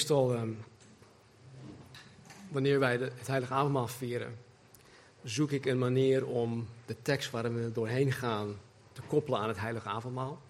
[0.00, 0.50] Meestal, ehm,
[2.48, 4.36] wanneer wij het Heilige Avondmaal vieren,
[5.22, 8.56] zoek ik een manier om de tekst waar we doorheen gaan
[8.92, 10.40] te koppelen aan het Heilige Avondmaal.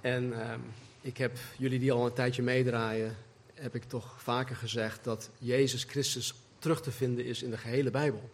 [0.00, 0.60] En ehm,
[1.00, 3.16] ik heb jullie die al een tijdje meedraaien,
[3.54, 7.90] heb ik toch vaker gezegd dat Jezus Christus terug te vinden is in de gehele
[7.90, 8.30] Bijbel.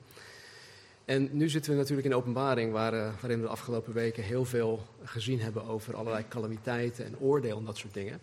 [1.05, 4.45] En nu zitten we natuurlijk in openbaring, waar, uh, waarin we de afgelopen weken heel
[4.45, 8.21] veel gezien hebben over allerlei calamiteiten en oordeel en dat soort dingen.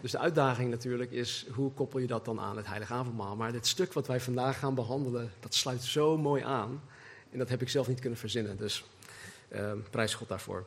[0.00, 3.36] Dus de uitdaging natuurlijk is, hoe koppel je dat dan aan het Heilige Avondmaal?
[3.36, 6.82] Maar dit stuk wat wij vandaag gaan behandelen, dat sluit zo mooi aan.
[7.30, 8.84] En dat heb ik zelf niet kunnen verzinnen, dus
[9.48, 10.66] uh, prijs God daarvoor.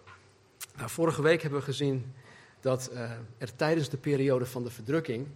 [0.77, 2.13] Nou, vorige week hebben we gezien
[2.59, 5.27] dat uh, er tijdens de periode van de verdrukking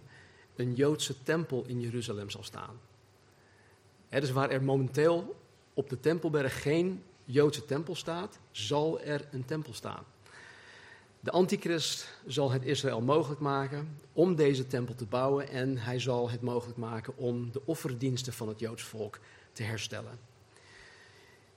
[0.56, 2.80] een Joodse tempel in Jeruzalem zal staan.
[4.08, 5.36] He, dus waar er momenteel
[5.74, 10.04] op de Tempelberg geen Joodse tempel staat, zal er een tempel staan.
[11.24, 16.30] De antichrist zal het Israël mogelijk maken om deze tempel te bouwen en hij zal
[16.30, 19.18] het mogelijk maken om de offerdiensten van het Joods volk
[19.52, 20.18] te herstellen.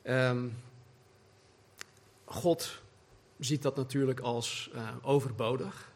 [0.04, 0.58] Um,
[2.26, 2.82] God
[3.40, 5.92] ziet dat natuurlijk als uh, overbodig,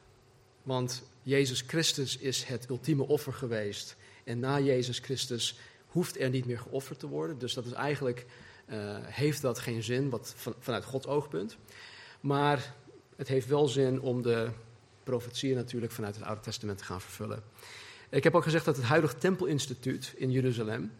[0.64, 5.58] want Jezus Christus is het ultieme offer geweest en na Jezus Christus
[5.88, 7.38] hoeft er niet meer geofferd te worden.
[7.38, 8.26] Dus dat is eigenlijk,
[8.66, 11.58] uh, heeft dat geen zin wat, van, vanuit Gods oogpunt.
[12.22, 12.76] Maar
[13.22, 14.50] het heeft wel zin om de
[15.04, 17.44] profetieën natuurlijk vanuit het Oude Testament te gaan vervullen.
[18.10, 20.92] Ik heb ook gezegd dat het huidige Tempelinstituut in Jeruzalem,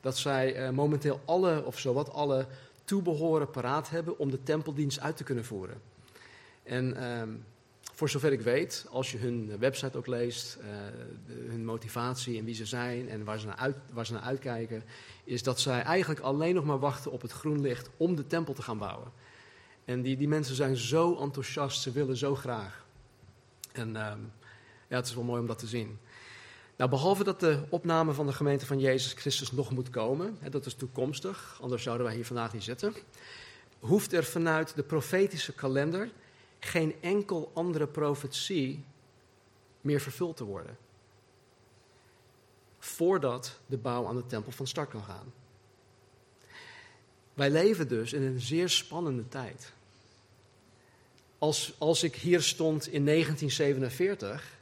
[0.00, 2.46] dat zij uh, momenteel alle, of zowat alle,
[2.84, 5.80] toebehoren paraat hebben om de tempeldienst uit te kunnen voeren.
[6.62, 7.22] En uh,
[7.94, 10.58] voor zover ik weet, als je hun website ook leest,
[11.26, 14.82] de, hun motivatie en wie ze zijn en waar ze, naar waar ze naar uitkijken,
[15.24, 18.54] is dat zij eigenlijk alleen nog maar wachten op het groen licht om de tempel
[18.54, 19.12] te gaan bouwen.
[19.84, 22.84] En die, die mensen zijn zo enthousiast, ze willen zo graag.
[23.72, 24.12] En uh,
[24.88, 25.98] ja, het is wel mooi om dat te zien.
[26.76, 30.50] Nou, behalve dat de opname van de gemeente van Jezus Christus nog moet komen, hè,
[30.50, 32.94] dat is toekomstig, anders zouden wij hier vandaag niet zitten,
[33.78, 36.10] hoeft er vanuit de profetische kalender
[36.58, 38.84] geen enkel andere profetie
[39.80, 40.76] meer vervuld te worden.
[42.78, 45.32] Voordat de bouw aan de tempel van start kan gaan.
[47.34, 49.72] Wij leven dus in een zeer spannende tijd.
[51.44, 54.58] Als, als ik hier stond in 1947,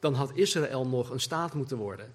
[0.00, 2.14] dan had Israël nog een staat moeten worden.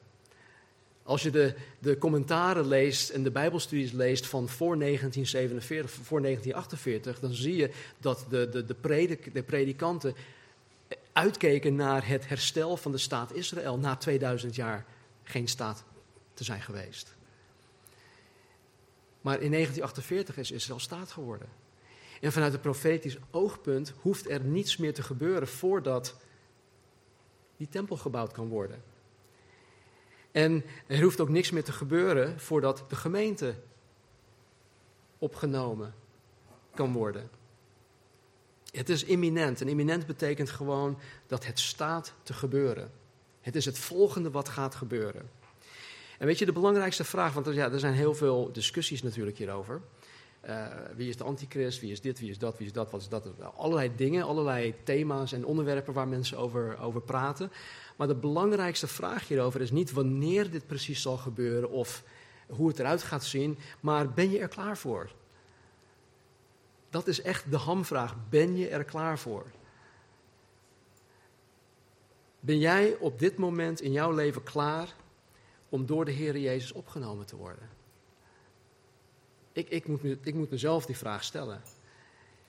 [1.04, 7.20] Als je de, de commentaren leest en de Bijbelstudies leest van voor 1947, voor 1948,
[7.20, 10.16] dan zie je dat de, de, de, predik, de predikanten
[11.14, 14.86] uitkeken naar het herstel van de staat Israël na 2000 jaar
[15.24, 15.84] geen staat
[16.34, 17.16] te zijn geweest.
[19.22, 21.65] Maar in 1948 is Israël staat geworden.
[22.26, 26.16] En vanuit het profetisch oogpunt hoeft er niets meer te gebeuren voordat
[27.58, 28.84] die tempel gebouwd kan worden.
[30.32, 33.56] En er hoeft ook niks meer te gebeuren voordat de gemeente
[35.18, 35.94] opgenomen
[36.74, 37.30] kan worden.
[38.72, 39.62] Het is imminent.
[39.62, 42.92] En imminent betekent gewoon dat het staat te gebeuren.
[43.42, 45.30] Het is het volgende wat gaat gebeuren.
[46.18, 49.38] En weet je, de belangrijkste vraag, want er, ja, er zijn heel veel discussies natuurlijk
[49.38, 49.82] hierover.
[50.48, 53.02] Uh, wie is de antichrist, wie is dit, wie is dat, wie is dat, wat
[53.02, 53.28] is dat.
[53.56, 57.52] Allerlei dingen, allerlei thema's en onderwerpen waar mensen over, over praten.
[57.96, 62.04] Maar de belangrijkste vraag hierover is niet wanneer dit precies zal gebeuren of
[62.48, 65.12] hoe het eruit gaat zien, maar ben je er klaar voor?
[66.90, 68.16] Dat is echt de hamvraag.
[68.30, 69.46] Ben je er klaar voor?
[72.40, 74.96] Ben jij op dit moment in jouw leven klaar
[75.70, 77.75] om door de Heer Jezus opgenomen te worden?
[79.56, 81.62] Ik, ik, moet, ik moet mezelf die vraag stellen.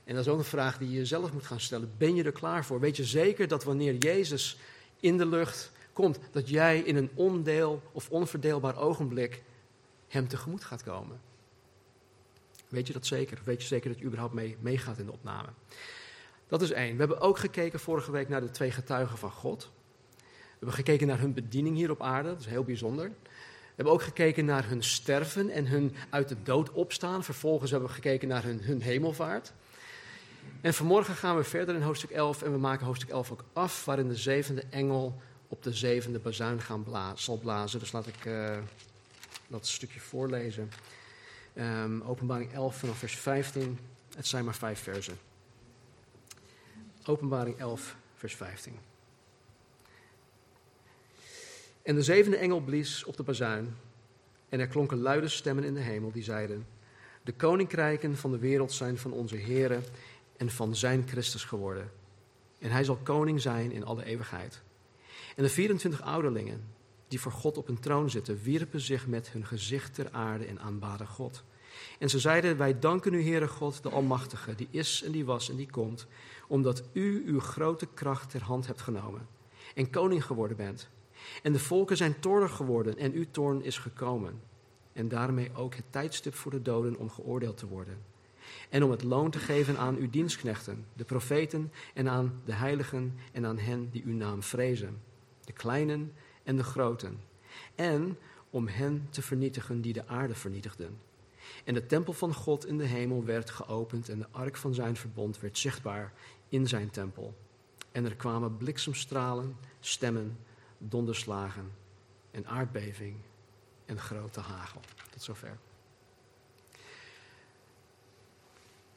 [0.05, 1.93] En dat is ook een vraag die je jezelf moet gaan stellen.
[1.99, 2.81] Ben je er klaar voor?
[2.81, 4.59] Weet je zeker dat wanneer Jezus
[5.01, 9.43] in de lucht komt, dat jij in een ondeel of onverdeelbaar ogenblik
[10.09, 11.21] hem tegemoet gaat komen?
[12.69, 13.41] Weet je dat zeker?
[13.45, 15.49] Weet je zeker dat je überhaupt mee, meegaat in de opname?
[16.49, 16.93] Dat is één.
[16.93, 19.71] We hebben ook gekeken vorige week naar de twee getuigen van God.
[20.17, 20.25] We
[20.59, 23.11] hebben gekeken naar hun bediening hier op aarde, dat is heel bijzonder.
[23.77, 27.25] We hebben ook gekeken naar hun sterven en hun uit de dood opstaan.
[27.25, 29.53] Vervolgens hebben we gekeken naar hun, hun hemelvaart.
[30.61, 33.85] En vanmorgen gaan we verder in hoofdstuk 11 en we maken hoofdstuk 11 ook af,
[33.85, 37.79] waarin de zevende engel op de zevende bazuin gaan blazen, zal blazen.
[37.79, 38.59] Dus laat ik uh,
[39.47, 40.71] dat stukje voorlezen.
[41.55, 43.79] Um, openbaring 11 vanaf vers 15.
[44.17, 45.19] Het zijn maar vijf versen.
[47.05, 48.79] Openbaring 11, vers 15.
[51.87, 53.77] En de zevende engel blies op de bazuin.
[54.49, 56.67] En er klonken luide stemmen in de hemel die zeiden:
[57.23, 59.81] De koninkrijken van de wereld zijn van onze Here
[60.37, 61.91] en van zijn Christus geworden.
[62.59, 64.63] En hij zal koning zijn in alle eeuwigheid.
[65.37, 66.65] En de 24 ouderlingen,
[67.09, 70.61] die voor God op een troon zitten, wierpen zich met hun gezicht ter aarde en
[70.61, 71.45] aanbaden God.
[71.99, 75.51] En ze zeiden: Wij danken u, Heere God, de Almachtige, die is en die was
[75.51, 76.07] en die komt,
[76.49, 79.27] omdat u uw grote kracht ter hand hebt genomen
[79.75, 80.89] en koning geworden bent.
[81.43, 84.41] En de volken zijn toornig geworden en uw toorn is gekomen.
[84.93, 87.99] En daarmee ook het tijdstip voor de doden om geoordeeld te worden.
[88.69, 93.15] En om het loon te geven aan uw dienstknechten, de profeten en aan de heiligen
[93.33, 95.01] en aan hen die uw naam vrezen,
[95.45, 96.13] de kleinen
[96.43, 97.21] en de groten.
[97.75, 98.19] En
[98.51, 100.99] om hen te vernietigen die de aarde vernietigden.
[101.65, 104.97] En de tempel van God in de hemel werd geopend en de ark van zijn
[104.97, 106.13] verbond werd zichtbaar
[106.49, 107.35] in zijn tempel.
[107.93, 110.39] En er kwamen bliksemstralen, stemmen,
[110.79, 111.73] donderslagen
[112.31, 113.17] en aardbeving
[113.85, 114.81] en grote hagel.
[115.11, 115.59] Tot zover.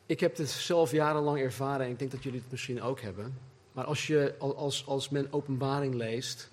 [0.05, 3.37] Ik heb dit zelf jarenlang ervaren en ik denk dat jullie het misschien ook hebben.
[3.71, 6.49] Maar als, je, als, als men openbaring leest,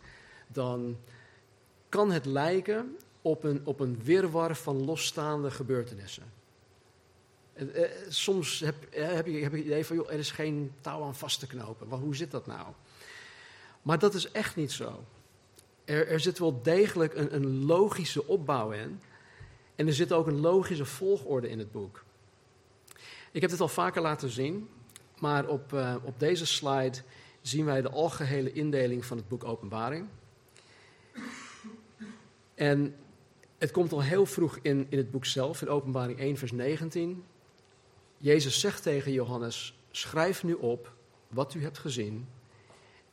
[0.46, 0.96] dan
[1.88, 6.32] kan het lijken op een, op een wirwar van losstaande gebeurtenissen.
[7.52, 10.73] Eh, soms heb, eh, heb, je, heb je het idee van, joh, er is geen
[10.81, 11.88] touw aan vast te knopen.
[11.88, 12.67] Maar hoe zit dat nou?
[13.82, 15.05] Maar dat is echt niet zo.
[15.87, 19.00] Er, zit wel degelijk een, een logische opbouw in.
[19.75, 22.05] En er zit ook een logische volgorde in het boek.
[23.33, 24.69] Ik heb dit al vaker laten zien,
[25.19, 26.99] maar op, uh, op deze slide
[27.41, 30.09] zien wij de algehele indeling van het boek Openbaring.
[32.55, 32.94] En
[33.59, 37.25] het komt al heel vroeg in, in het boek zelf, in Openbaring 1, vers 19.
[38.19, 40.93] Jezus zegt tegen Johannes: Schrijf nu op
[41.29, 42.29] wat u hebt gezien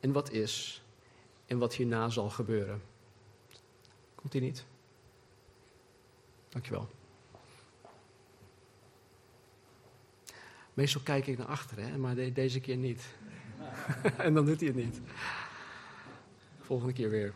[0.00, 0.83] en wat is
[1.46, 2.82] en wat hierna zal gebeuren.
[4.14, 4.64] Komt hij niet?
[6.48, 6.88] Dankjewel.
[10.74, 13.04] Meestal kijk ik naar achteren, hè, maar deze keer niet.
[14.16, 15.00] en dan doet hij het niet.
[16.60, 17.34] Volgende keer weer.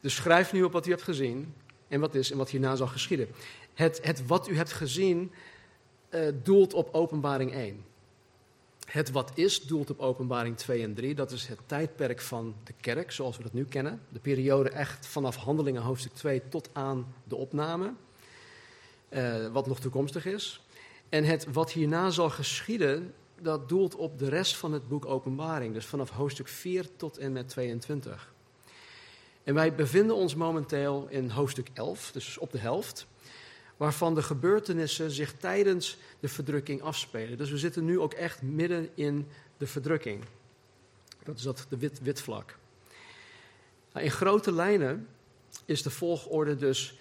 [0.00, 1.54] Dus schrijf nu op wat u hebt gezien
[1.88, 3.28] en wat is en wat hierna zal geschieden.
[3.74, 5.32] Het, het wat u hebt gezien
[6.10, 7.84] uh, doelt op openbaring 1.
[8.84, 11.14] Het wat is doelt op openbaring 2 en 3.
[11.14, 14.00] Dat is het tijdperk van de kerk zoals we dat nu kennen.
[14.08, 17.92] De periode echt vanaf handelingen hoofdstuk 2 tot aan de opname.
[19.10, 20.60] Uh, wat nog toekomstig is.
[21.08, 25.74] En het wat hierna zal geschieden, dat doelt op de rest van het boek Openbaring.
[25.74, 28.32] Dus vanaf hoofdstuk 4 tot en met 22.
[29.44, 33.06] En wij bevinden ons momenteel in hoofdstuk 11, dus op de helft,
[33.76, 37.38] waarvan de gebeurtenissen zich tijdens de verdrukking afspelen.
[37.38, 39.26] Dus we zitten nu ook echt midden in
[39.56, 40.24] de verdrukking.
[41.24, 42.58] Dat is dat de wit, wit vlak.
[43.92, 45.08] Nou, in grote lijnen
[45.64, 46.98] is de volgorde dus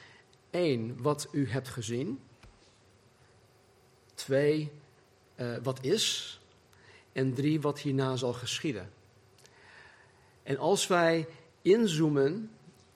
[0.50, 2.20] één, wat u hebt gezien.
[4.14, 4.72] Twee,
[5.36, 6.40] uh, wat is.
[7.12, 8.92] En drie, wat hierna zal geschieden.
[10.44, 11.28] En als wij
[11.62, 12.52] inzoomen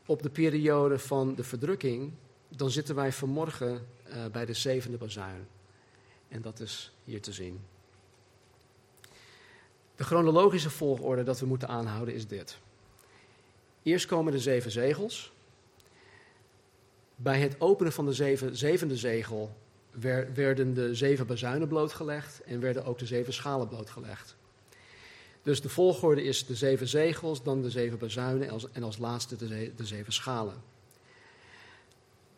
[0.06, 2.12] op de periode van de verdrukking,
[2.58, 5.48] dan zitten wij vanmorgen uh, bij de zevende bazuin.
[6.28, 7.60] En dat is hier te zien.
[9.96, 12.58] De chronologische volgorde dat we moeten aanhouden is dit.
[13.84, 15.32] Eerst komen de zeven zegels.
[17.16, 19.56] Bij het openen van de zeven, zevende zegel
[20.34, 24.36] werden de zeven bazuinen blootgelegd en werden ook de zeven schalen blootgelegd.
[25.42, 28.98] Dus de volgorde is de zeven zegels, dan de zeven bazuinen en als, en als
[28.98, 29.36] laatste
[29.76, 30.56] de zeven schalen.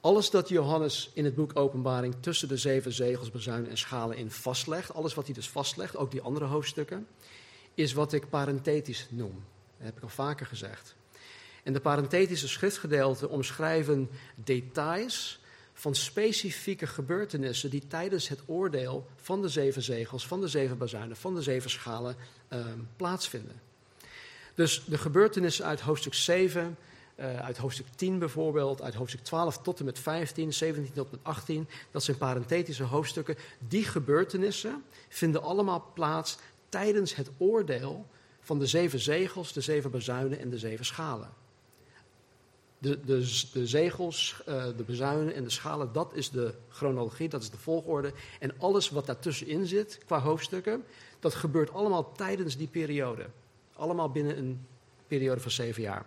[0.02, 4.32] Alles dat Johannes in het boek Openbaring tussen de zeven zegels, bazuinen en schalen in
[4.32, 7.08] vastlegt, alles wat hij dus vastlegt, ook die andere hoofdstukken,
[7.74, 9.44] is wat ik parenthetisch noem.
[9.78, 10.96] Dat heb ik al vaker gezegd.
[11.64, 15.40] En de parenthetische schriftgedeelten omschrijven details
[15.74, 21.18] van specifieke gebeurtenissen die tijdens het oordeel van de zeven zegels, van de zeven bazuinen,
[21.18, 22.16] van de zeven schalen
[22.54, 22.66] uh,
[22.96, 23.62] plaatsvinden.
[24.56, 26.78] Dus de gebeurtenissen uit hoofdstuk 7,
[27.20, 31.12] eh, uit hoofdstuk 10 bijvoorbeeld, uit hoofdstuk 12 tot en met 15, 17 tot en
[31.12, 33.36] met 18, dat zijn parenthetische hoofdstukken.
[33.68, 36.38] Die gebeurtenissen vinden allemaal plaats
[36.70, 38.06] tijdens het oordeel
[38.42, 41.30] van de zeven zegels, de zeven bazuinen en de zeven schalen.
[42.78, 47.42] De, de, de zegels, uh, de bezuinen en de schalen, dat is de chronologie, dat
[47.42, 48.14] is de volgorde.
[48.40, 50.84] En alles wat daartussenin zit, qua hoofdstukken,
[51.20, 53.26] dat gebeurt allemaal tijdens die periode.
[53.74, 54.66] Allemaal binnen een
[55.08, 56.06] periode van zeven jaar.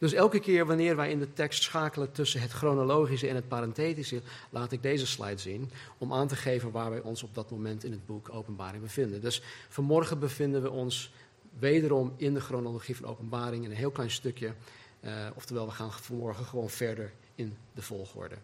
[0.00, 4.22] Dus elke keer wanneer wij in de tekst schakelen tussen het chronologische en het parenthetische,
[4.50, 7.84] laat ik deze slide zien om aan te geven waar wij ons op dat moment
[7.84, 9.20] in het boek Openbaring bevinden.
[9.20, 11.12] Dus vanmorgen bevinden we ons
[11.58, 14.54] wederom in de chronologie van Openbaring in een heel klein stukje.
[15.00, 18.36] Uh, oftewel, we gaan vanmorgen gewoon verder in de volgorde.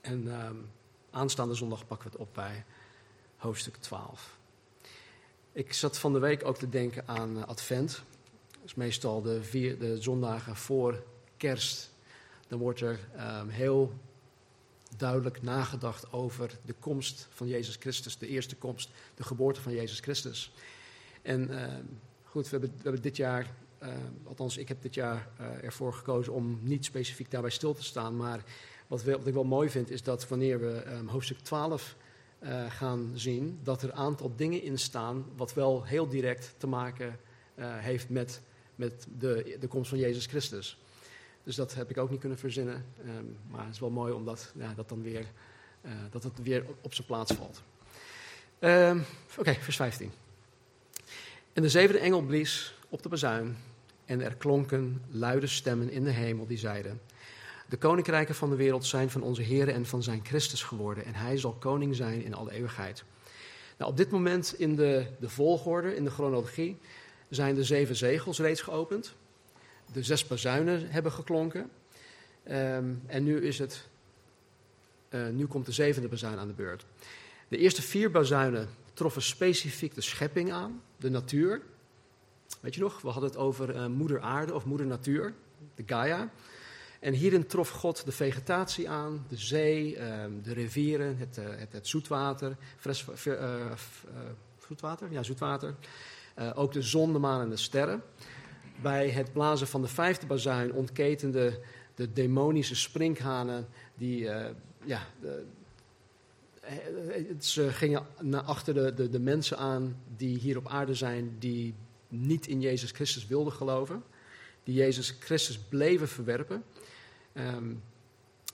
[0.00, 0.50] En uh,
[1.10, 2.64] aanstaande zondag pakken we het op bij
[3.36, 4.38] hoofdstuk 12.
[5.52, 8.02] Ik zat van de week ook te denken aan uh, Advent.
[8.64, 11.02] Is meestal de, vier, de zondagen voor
[11.36, 11.90] kerst.
[12.48, 13.92] Dan wordt er ehm, heel
[14.96, 20.00] duidelijk nagedacht over de komst van Jezus Christus, de eerste komst, de geboorte van Jezus
[20.00, 20.52] Christus.
[21.22, 21.84] En ehm,
[22.24, 25.92] goed, we hebben, we hebben dit jaar, ehm, althans ik heb dit jaar uh, ervoor
[25.92, 28.44] gekozen om niet specifiek daarbij stil te staan, maar
[28.86, 31.96] wat, wat ik wel mooi vind is dat wanneer we hoofdstuk 12
[32.42, 36.66] uh, gaan zien, dat er een aantal dingen in staan wat wel heel direct te
[36.66, 37.18] maken
[37.54, 38.40] uh, heeft met,
[38.80, 40.78] met de, de komst van Jezus Christus.
[41.44, 42.84] Dus dat heb ik ook niet kunnen verzinnen.
[43.06, 45.26] Um, maar het is wel mooi omdat ja, dat, dan weer,
[45.82, 47.62] uh, dat het weer op zijn plaats valt.
[48.60, 49.04] Um,
[49.38, 50.10] Oké, vers 15.
[51.52, 53.56] En de zevende engel blies op de bazuin
[54.04, 57.00] en er klonken luide stemmen in de hemel die zeiden...
[57.68, 61.04] De koninkrijken van de wereld zijn van onze Heer en van zijn Christus geworden.
[61.04, 63.04] En hij zal koning zijn in alle eeuwigheid.
[63.78, 66.78] Nou, op dit moment in de, de volgorde, in de chronologie,
[67.30, 69.14] zijn de zeven zegels reeds geopend.
[69.92, 71.70] De zes bazuinen hebben geklonken.
[72.50, 73.88] Um, en nu, is het,
[75.10, 76.86] uh, nu komt de zevende bazuin aan de beurt.
[77.48, 81.62] De eerste vier bazuinen troffen specifiek de schepping aan, de natuur.
[82.60, 85.34] Weet je nog, we hadden het over uh, moeder aarde of moeder natuur,
[85.74, 86.30] de Gaia.
[87.00, 91.72] En hierin trof God de vegetatie aan, de zee, ehm, de rivieren, het, eh, het,
[91.72, 92.56] het zoetwater,
[94.66, 95.74] zoetwater, ja, zoetwater.
[96.40, 98.02] Uh, ook de zon, de maan en de sterren.
[98.82, 101.54] Bij het blazen van de vijfde bazuin ontketenden
[101.94, 104.28] de demonische sprinkhanen die,
[104.84, 105.44] ja, de,
[107.38, 111.74] ze gingen naar achter de, de, mensen aan die hier op aarde zijn, die
[112.08, 114.02] niet in Jezus Christus wilden geloven,
[114.64, 116.64] die Jezus Christus bleven verwerpen.
[117.34, 117.82] Um,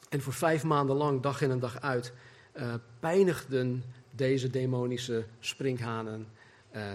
[0.08, 2.12] en voor vijf maanden lang, dag in en dag uit,
[2.56, 6.26] uh, pijnigden deze demonische sprinkhanen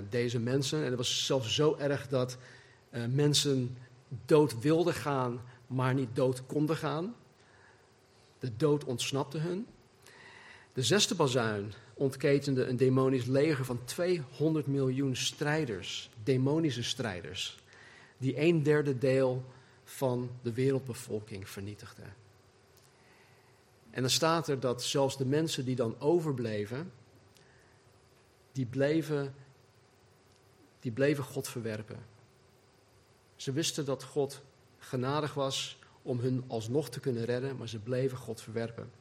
[0.09, 0.79] deze mensen.
[0.79, 2.37] En het was zelfs zo erg dat
[2.91, 3.77] uh, mensen
[4.25, 7.15] dood wilden gaan, maar niet dood konden gaan.
[8.39, 9.67] De dood ontsnapte hun.
[10.73, 17.59] De zesde bazuin ontketende een demonisch leger van 200 miljoen strijders, demonische strijders,
[18.17, 19.45] die een derde deel
[19.83, 22.03] van de wereldbevolking vernietigde.
[23.91, 26.91] En dan staat er dat zelfs de mensen die dan overbleven,
[28.51, 29.33] die bleven,
[30.81, 31.97] die bleven God verwerpen.
[33.35, 34.41] Ze wisten dat God
[34.77, 38.91] genadig was om hun alsnog te kunnen redden, maar ze bleven God verwerpen.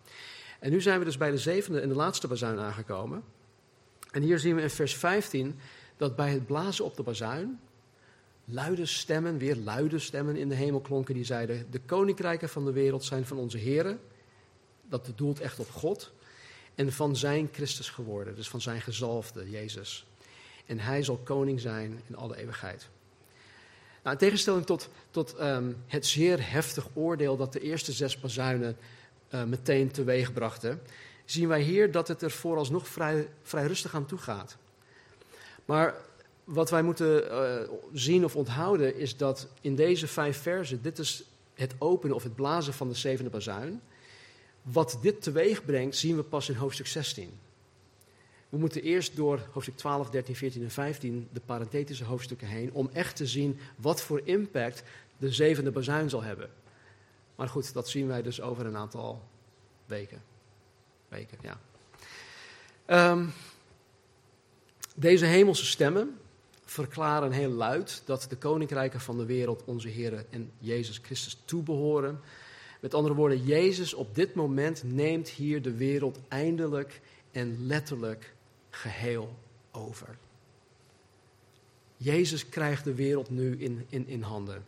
[0.58, 3.24] En nu zijn we dus bij de zevende en de laatste bazuin aangekomen.
[4.10, 5.58] En hier zien we in vers 15
[5.96, 7.60] dat bij het blazen op de bazuin
[8.44, 12.72] luide stemmen, weer luide stemmen in de hemel klonken die zeiden: De koninkrijken van de
[12.72, 14.00] wereld zijn van onze Heren.
[14.88, 16.12] Dat doelt echt op God.
[16.74, 20.06] En van zijn Christus geworden, dus van zijn gezalfde, Jezus.
[20.70, 22.88] En hij zal koning zijn in alle eeuwigheid.
[24.02, 28.76] Nou, in tegenstelling tot, tot um, het zeer heftig oordeel dat de eerste zes bazuinen
[29.34, 30.80] uh, meteen teweeg brachten,
[31.24, 34.56] zien wij hier dat het er vooralsnog vrij, vrij rustig aan toe gaat.
[35.64, 35.94] Maar
[36.44, 37.54] wat wij moeten uh,
[37.92, 41.24] zien of onthouden is dat in deze vijf versen, dit is
[41.54, 43.82] het openen of het blazen van de zevende bazuin.
[44.62, 47.38] Wat dit teweeg brengt, zien we pas in hoofdstuk 16.
[48.50, 52.90] We moeten eerst door hoofdstuk 12, 13, 14 en 15, de parenthetische hoofdstukken heen, om
[52.92, 54.82] echt te zien wat voor impact
[55.18, 56.50] de zevende bazuin zal hebben.
[57.36, 59.22] Maar goed, dat zien wij dus over een aantal
[59.86, 60.22] weken.
[61.08, 61.60] Weken, ja.
[63.12, 63.32] Um,
[64.96, 66.18] deze hemelse stemmen,
[66.64, 72.20] verklaren heel luid dat de koninkrijken van de wereld onze Heer en Jezus Christus toebehoren.
[72.80, 78.34] Met andere woorden, Jezus op dit moment neemt hier de wereld eindelijk en letterlijk
[78.70, 79.38] geheel
[79.70, 80.18] over.
[81.96, 84.64] Jezus krijgt de wereld nu in, in, in handen.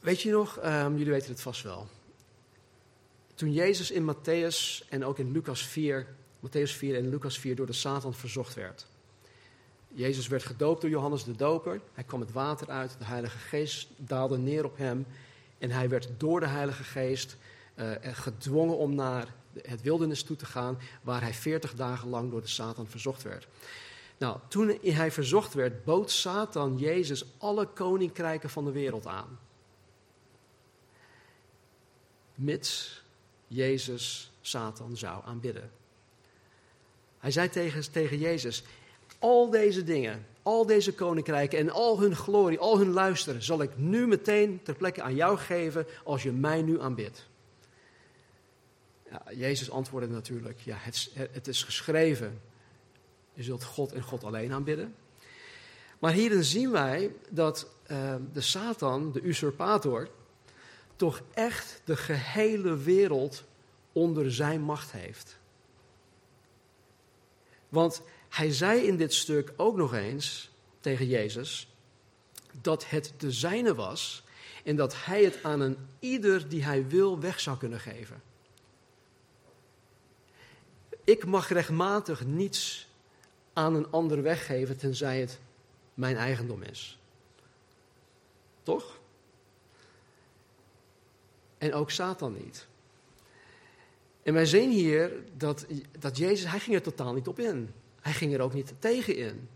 [0.00, 1.88] Weet je nog, um, jullie weten het vast wel.
[3.34, 6.06] Toen Jezus in Matthäus en ook in Lucas 4,
[6.46, 8.86] Matthäus 4 en Lucas 4 door de Satan verzocht werd.
[9.88, 11.80] Jezus werd gedoopt door Johannes de Doper.
[11.92, 15.06] Hij kwam het water uit, de Heilige Geest daalde neer op hem.
[15.58, 17.36] En hij werd door de Heilige Geest
[17.74, 22.40] uh, gedwongen om naar het wildernis toe te gaan, waar hij veertig dagen lang door
[22.40, 23.48] de Satan verzocht werd.
[24.18, 29.38] Nou, toen hij verzocht werd, bood Satan Jezus alle koninkrijken van de wereld aan.
[32.34, 33.02] Mits
[33.46, 35.70] Jezus Satan zou aanbidden.
[37.18, 38.62] Hij zei tegen, tegen Jezus:
[39.18, 43.70] al deze dingen, al deze koninkrijken en al hun glorie, al hun luisteren, zal ik
[43.76, 47.26] nu meteen ter plekke aan jou geven als je mij nu aanbidt.
[49.10, 52.40] Ja, Jezus antwoordde natuurlijk, ja, het, het is geschreven.
[53.32, 54.94] Je zult God en God alleen aanbidden.
[55.98, 60.08] Maar hierin zien wij dat uh, de Satan, de usurpator,
[60.96, 63.44] toch echt de gehele wereld
[63.92, 65.38] onder zijn macht heeft.
[67.68, 70.50] Want hij zei in dit stuk ook nog eens
[70.80, 71.68] tegen Jezus
[72.60, 74.24] dat het de zijne was
[74.64, 78.22] en dat hij het aan een ieder die hij wil weg zou kunnen geven.
[81.08, 82.88] Ik mag rechtmatig niets
[83.52, 85.38] aan een ander weggeven tenzij het
[85.94, 86.98] mijn eigendom is.
[88.62, 88.98] Toch?
[91.58, 92.66] En ook Satan niet.
[94.22, 95.66] En wij zien hier dat,
[95.98, 97.70] dat Jezus, hij ging er totaal niet op in.
[98.00, 99.48] Hij ging er ook niet tegen in.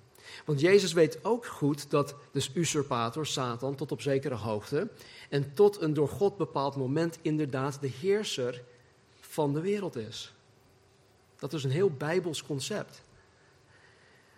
[0.44, 4.88] Want Jezus weet ook goed dat de usurpator, Satan, tot op zekere hoogte
[5.28, 8.62] en tot een door God bepaald moment inderdaad de heerser
[9.20, 10.32] van de wereld is.
[11.42, 13.02] Dat is een heel bijbels concept.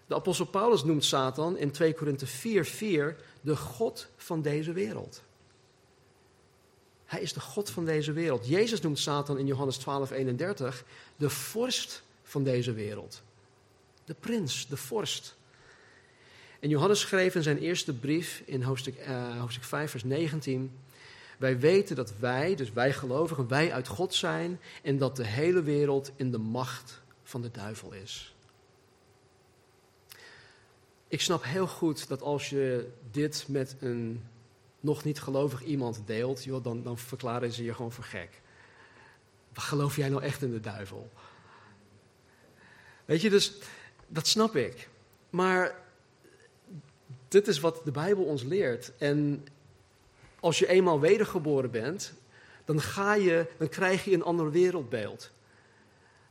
[0.06, 5.22] De apostel Paulus noemt Satan in 2 Korinthe 4:4 de god van deze wereld.
[7.04, 8.46] Hij is de god van deze wereld.
[8.46, 10.84] Jezus noemt Satan in Johannes 12:31
[11.16, 13.22] de vorst van deze wereld.
[14.04, 15.36] De prins, de vorst.
[16.60, 20.70] En Johannes schreef in zijn eerste brief in hoofdstuk, uh, hoofdstuk 5, vers 19.
[21.44, 25.62] Wij weten dat wij, dus wij gelovigen, wij uit God zijn en dat de hele
[25.62, 28.34] wereld in de macht van de duivel is.
[31.08, 34.24] Ik snap heel goed dat als je dit met een
[34.80, 38.40] nog niet gelovig iemand deelt, joh, dan, dan verklaren ze je gewoon voor gek.
[39.52, 41.10] Geloof jij nou echt in de duivel?
[43.04, 43.58] Weet je, dus
[44.08, 44.88] dat snap ik.
[45.30, 45.82] Maar
[47.28, 48.92] dit is wat de Bijbel ons leert.
[48.98, 49.46] En
[50.44, 52.12] als je eenmaal wedergeboren bent,
[52.64, 55.30] dan, ga je, dan krijg je een ander wereldbeeld.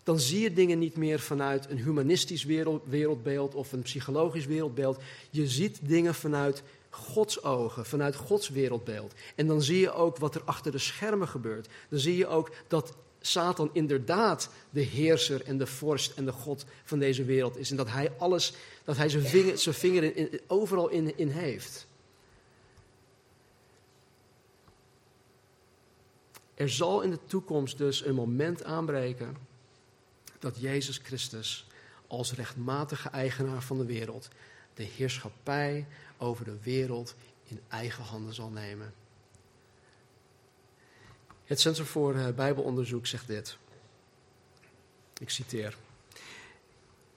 [0.03, 4.99] Dan zie je dingen niet meer vanuit een humanistisch wereld, wereldbeeld of een psychologisch wereldbeeld.
[5.29, 9.13] Je ziet dingen vanuit Gods ogen, vanuit Gods wereldbeeld.
[9.35, 11.67] En dan zie je ook wat er achter de schermen gebeurt.
[11.89, 16.65] Dan zie je ook dat Satan inderdaad de heerser en de vorst en de God
[16.83, 17.71] van deze wereld is.
[17.71, 21.87] En dat hij alles, dat hij zijn vinger, zijn vinger in, overal in, in heeft.
[26.63, 29.37] Er zal in de toekomst dus een moment aanbreken
[30.39, 31.67] dat Jezus Christus
[32.07, 34.29] als rechtmatige eigenaar van de wereld
[34.73, 38.93] de heerschappij over de wereld in eigen handen zal nemen.
[41.43, 43.57] Het Centrum voor eh, Bijbelonderzoek zegt dit.
[45.19, 45.77] Ik citeer.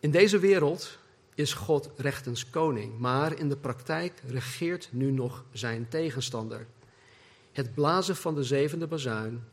[0.01, 0.99] In deze wereld
[1.35, 6.67] is God rechtens koning, maar in de praktijk regeert nu nog zijn tegenstander.
[7.57, 9.45] Het blazen van de zevende bazuin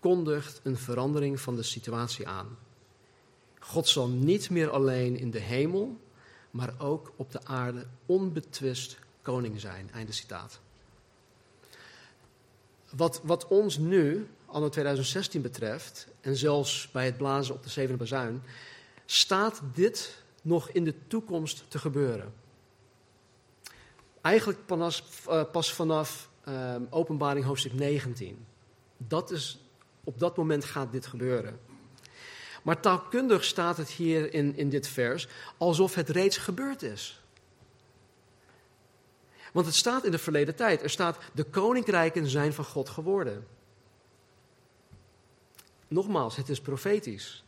[0.00, 2.58] kondigt een verandering van de situatie aan.
[3.58, 6.00] God zal niet meer alleen in de hemel,
[6.50, 9.90] maar ook op de aarde onbetwist koning zijn.
[9.92, 10.60] Einde citaat.
[12.90, 17.98] Wat, wat ons nu, anno 2016 betreft, en zelfs bij het blazen op de zevende
[17.98, 18.42] bazuin,
[19.04, 22.34] staat dit nog in de toekomst te gebeuren.
[24.20, 28.46] Eigenlijk pas, uh, pas vanaf uh, openbaring hoofdstuk 19.
[28.96, 29.58] Dat is,
[30.04, 31.60] op dat moment gaat dit gebeuren.
[32.62, 35.28] Maar taalkundig staat het hier in, in dit vers
[35.58, 37.22] alsof het reeds gebeurd is.
[39.52, 40.82] Want het staat in de verleden tijd.
[40.82, 43.46] Er staat, de koninkrijken zijn van God geworden.
[45.88, 47.44] Nogmaals, het is profetisch.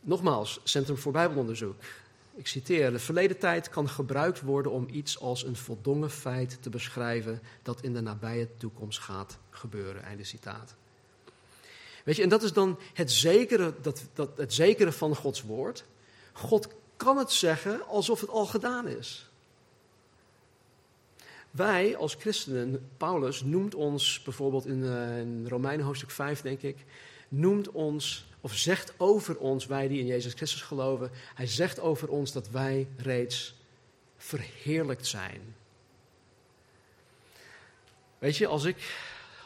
[0.00, 1.76] Nogmaals, Centrum voor Bijbelonderzoek.
[2.36, 6.70] Ik citeer, de verleden tijd kan gebruikt worden om iets als een voldongen feit te
[6.70, 10.02] beschrijven dat in de nabije toekomst gaat gebeuren.
[10.02, 10.74] Einde citaat.
[12.04, 15.84] Weet je, en dat is dan het zekere, dat, dat, het zekere van Gods woord.
[16.32, 19.28] God kan het zeggen alsof het al gedaan is.
[21.50, 26.76] Wij als christenen, Paulus noemt ons bijvoorbeeld in, uh, in Romeinen hoofdstuk 5, denk ik,
[27.28, 32.08] noemt ons, of zegt over ons, wij die in Jezus Christus geloven, hij zegt over
[32.08, 33.54] ons dat wij reeds
[34.16, 35.56] verheerlijkt zijn.
[38.18, 38.96] Weet je, als ik,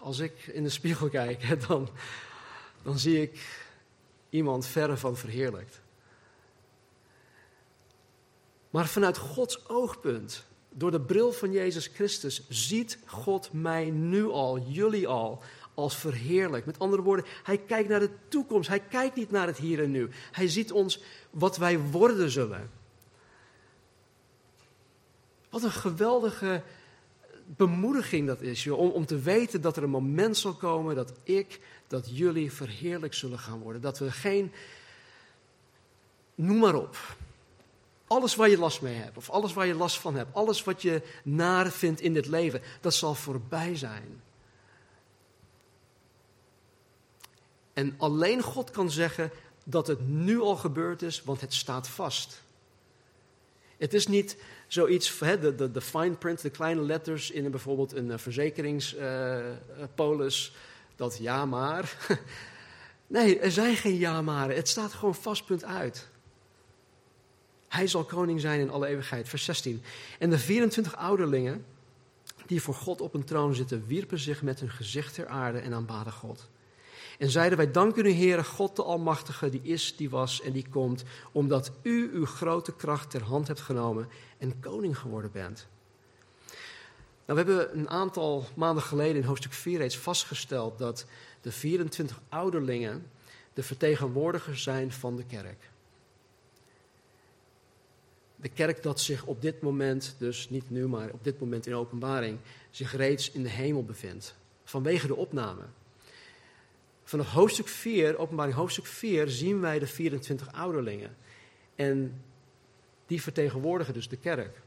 [0.01, 1.89] als ik in de spiegel kijk, dan,
[2.83, 3.47] dan zie ik
[4.31, 5.81] iemand verre van verheerlijkt.
[8.71, 14.59] Maar vanuit Gods oogpunt door de bril van Jezus Christus ziet God mij nu al,
[14.59, 15.43] jullie al,
[15.79, 16.67] als verheerlijk.
[16.67, 18.69] Met andere woorden, hij kijkt naar de toekomst.
[18.69, 20.09] Hij kijkt niet naar het hier en nu.
[20.33, 22.71] Hij ziet ons wat wij worden zullen.
[25.51, 26.63] Wat een geweldige
[27.47, 31.61] bemoediging dat is, om, om te weten dat er een moment zal komen dat ik,
[31.87, 33.83] dat jullie verheerlijk zullen gaan worden.
[33.83, 34.53] Dat we geen,
[36.35, 36.97] noem maar op,
[38.07, 40.83] Alles waar je last mee hebt, of alles waar je last van hebt, alles wat
[40.83, 44.23] je naar vindt in dit leven, dat zal voorbij zijn.
[47.79, 49.31] En alleen God kan zeggen
[49.65, 52.43] dat het nu al gebeurd is, want het staat vast.
[53.77, 54.37] Het is niet
[54.67, 60.55] zoiets, de, de, fine print, de kleine letters in bijvoorbeeld een eh, verzekeringspolis,
[60.97, 61.97] dat ja maar.
[63.07, 64.51] Nee, er zijn geen ja maar.
[64.51, 66.09] Het staat gewoon vast punt uit.
[67.69, 69.29] Hij zal koning zijn in alle eeuwigheid.
[69.29, 69.83] Vers 16.
[70.19, 71.65] En de 24 ouderlingen
[72.47, 75.73] die voor God op een troon zitten, wierpen zich met hun gezicht ter aarde en
[75.73, 76.49] aanbaden God.
[77.19, 80.69] En zeiden wij danken u, Heere God de Almachtige, die is, die was en die
[80.71, 85.67] komt, omdat u uw grote kracht ter hand hebt genomen en koning geworden bent.
[87.27, 91.07] Nou, we hebben een aantal maanden geleden in hoofdstuk 4 reeds vastgesteld dat
[91.41, 93.07] de 24 ouderlingen
[93.55, 95.71] de vertegenwoordigers zijn van de kerk.
[98.37, 101.75] De kerk dat zich op dit moment, dus niet nu, maar op dit moment in
[101.75, 102.39] openbaring,
[102.71, 104.35] zich reeds in de hemel bevindt.
[104.65, 105.63] Vanwege de opname.
[107.09, 111.17] Vanaf hoofdstuk 4, openbaring hoofdstuk 4, zien wij de 24 ouderlingen.
[111.75, 112.23] En
[113.07, 114.61] die vertegenwoordigen dus de kerk.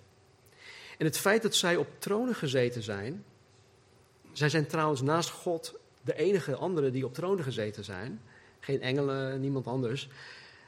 [0.98, 3.26] En het feit dat zij op tronen gezeten zijn.
[4.32, 8.22] Zij zijn trouwens naast God de enige andere die op tronen gezeten zijn.
[8.60, 10.10] Geen engelen, niemand anders.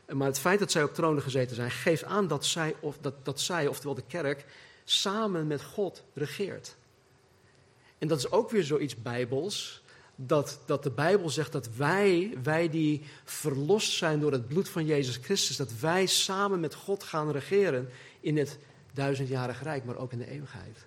[0.08, 3.26] Maar het feit dat zij op tronen gezeten zijn, geeft aan dat zij, of, dat,
[3.26, 4.46] dat zij, oftewel de kerk,
[4.84, 6.76] samen met God regeert.
[7.98, 9.83] En dat is ook weer zoiets bijbels.
[10.26, 14.86] Dat, dat de Bijbel zegt dat wij, wij die verlost zijn door het bloed van
[14.86, 18.58] Jezus Christus, dat wij samen met God gaan regeren in het
[18.94, 20.86] duizendjarig rijk, maar ook in de eeuwigheid.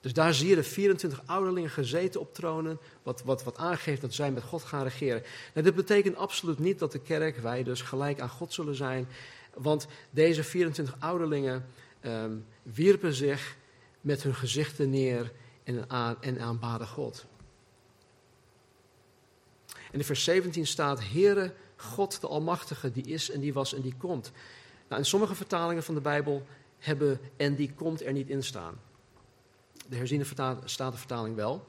[0.00, 4.14] Dus daar zie je de 24 ouderlingen gezeten op tronen, wat, wat, wat aangeeft dat
[4.14, 5.22] zij met God gaan regeren.
[5.54, 9.08] Nou, dit betekent absoluut niet dat de kerk, wij dus gelijk aan God zullen zijn,
[9.54, 11.66] want deze 24 ouderlingen
[12.02, 13.56] um, wierpen zich
[14.00, 15.32] met hun gezichten neer
[15.64, 17.26] en, aan, en aanbaden God.
[19.90, 23.80] En in vers 17 staat, Heere God de Almachtige, die is en die was en
[23.80, 24.32] die komt.
[24.88, 26.46] Nou, in sommige vertalingen van de Bijbel
[26.78, 28.80] hebben en die komt er niet in staan.
[29.88, 30.24] De herziene
[30.64, 31.64] statenvertaling wel.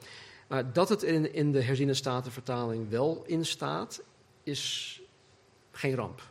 [0.48, 4.02] Maar dat het in, de herziene statenvertaling wel in staat,
[4.42, 5.00] is
[5.70, 6.22] geen ramp.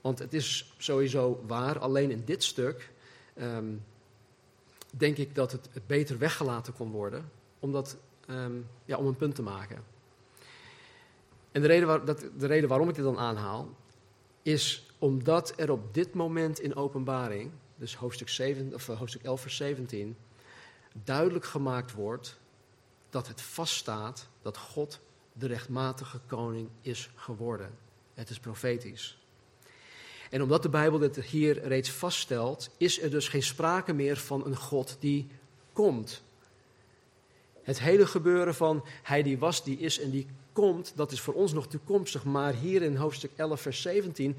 [0.00, 2.92] Want het is sowieso waar, alleen in dit stuk
[3.40, 3.84] um,
[4.90, 7.96] denk ik dat het, beter weggelaten kon worden, omdat,
[8.30, 9.84] um, ja, om een punt te maken.
[11.56, 13.76] En de reden, waar, dat, de reden waarom ik dit dan aanhaal,
[14.42, 19.40] is omdat er op dit moment in openbaring, dus hoofdstuk, 7, of eh, hoofdstuk 11
[19.40, 20.16] vers 17,
[21.04, 22.38] duidelijk gemaakt wordt
[23.10, 25.00] dat het vaststaat dat God
[25.32, 27.70] de rechtmatige koning is geworden.
[28.14, 29.18] Het is profetisch.
[30.30, 34.46] En omdat de Bijbel dit hier reeds vaststelt, is er dus geen sprake meer van
[34.46, 35.28] een God die
[35.72, 36.22] komt.
[37.66, 41.34] Het hele gebeuren van hij die was, die is en die komt, dat is voor
[41.34, 42.24] ons nog toekomstig.
[42.24, 44.36] Maar hier in hoofdstuk 11, vers 17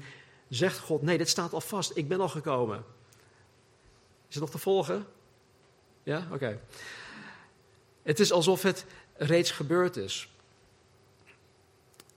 [0.48, 2.84] zegt God: nee, dit staat al vast, ik ben al gekomen.
[4.28, 5.06] Is het nog te volgen?
[6.02, 6.60] Ja, oké.
[8.02, 10.28] Het is alsof het reeds gebeurd is.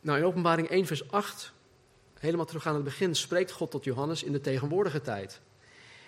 [0.02, 1.54] Nou, in Openbaring 1, vers 8,
[2.20, 5.42] helemaal terug aan het begin, spreekt God tot Johannes in de tegenwoordige tijd.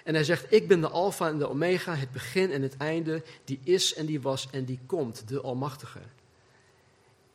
[0.03, 3.23] En hij zegt: Ik ben de Alpha en de Omega, het begin en het einde,
[3.43, 5.99] die is en die was en die komt, de Almachtige.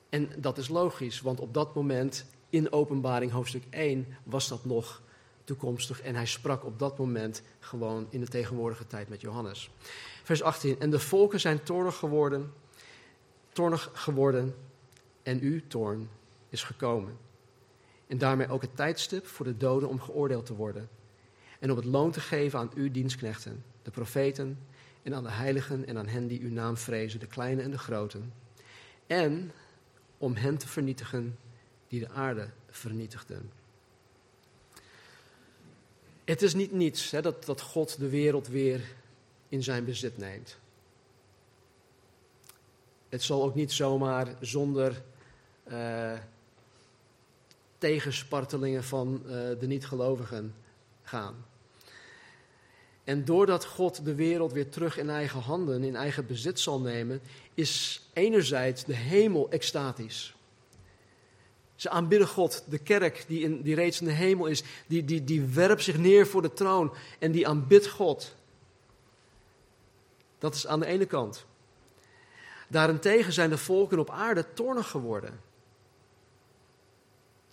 [0.09, 5.03] En dat is logisch, want op dat moment in Openbaring hoofdstuk 1 was dat nog
[5.45, 9.71] toekomstig en hij sprak op dat moment gewoon in de tegenwoordige tijd met Johannes.
[10.23, 10.81] Vers 18.
[10.81, 12.53] En de volken zijn toornig geworden,
[13.53, 14.55] toornig geworden
[15.23, 16.09] en uw toorn
[16.49, 17.19] is gekomen.
[18.07, 20.89] En daarmee ook het tijdstip voor de doden om geoordeeld te worden.
[21.59, 24.59] En om het loon te geven aan uw dienstknechten, de profeten,
[25.03, 27.79] en aan de heiligen en aan hen die uw naam vrezen, de kleine en de
[27.79, 28.33] groten.
[29.07, 29.53] En
[30.19, 31.39] om hen te vernietigen
[31.89, 33.51] die de aarde vernietigden.
[36.25, 38.81] Het is niet niets hè, dat, dat God de wereld weer
[39.49, 40.59] in zijn bezit neemt.
[43.09, 45.03] Het zal ook niet zomaar zonder
[45.69, 46.19] uh,
[47.79, 50.55] tegenspartelingen van uh, de niet-gelovigen
[51.03, 51.47] gaan.
[53.09, 57.21] En doordat God de wereld weer terug in eigen handen, in eigen bezit zal nemen,
[57.55, 60.35] is enerzijds de hemel extatisch.
[61.75, 65.25] Ze aanbidden God, de kerk die, in, die reeds in de hemel is, die, die,
[65.25, 68.35] die werpt zich neer voor de troon en die aanbidt God.
[70.39, 71.45] Dat is aan de ene kant.
[72.69, 75.41] Daarentegen zijn de volken op aarde toornig geworden.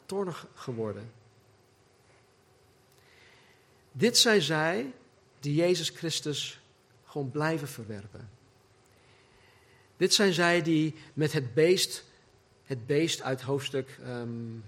[0.06, 1.12] Toornig geworden.
[3.91, 4.94] Dit zijn zij
[5.45, 6.60] die Jezus Christus
[7.05, 8.29] gewoon blijven verwerpen.
[9.97, 12.03] Dit zijn zij die met het beest,
[12.63, 14.63] het beest uit hoofdstuk, um,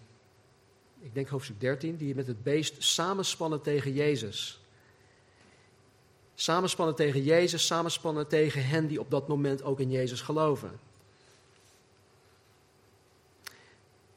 [0.99, 4.59] ik denk hoofdstuk 13, die met het beest samenspannen tegen Jezus.
[6.35, 10.79] Samenspannen tegen Jezus, samenspannen tegen hen die op dat moment ook in Jezus geloven.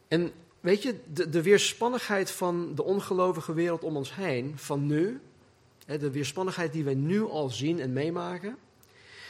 [0.09, 5.21] En weet je, de, de weerspannigheid van de ongelovige wereld om ons heen, van nu,
[5.99, 8.57] de weerspannigheid die wij nu al zien en meemaken,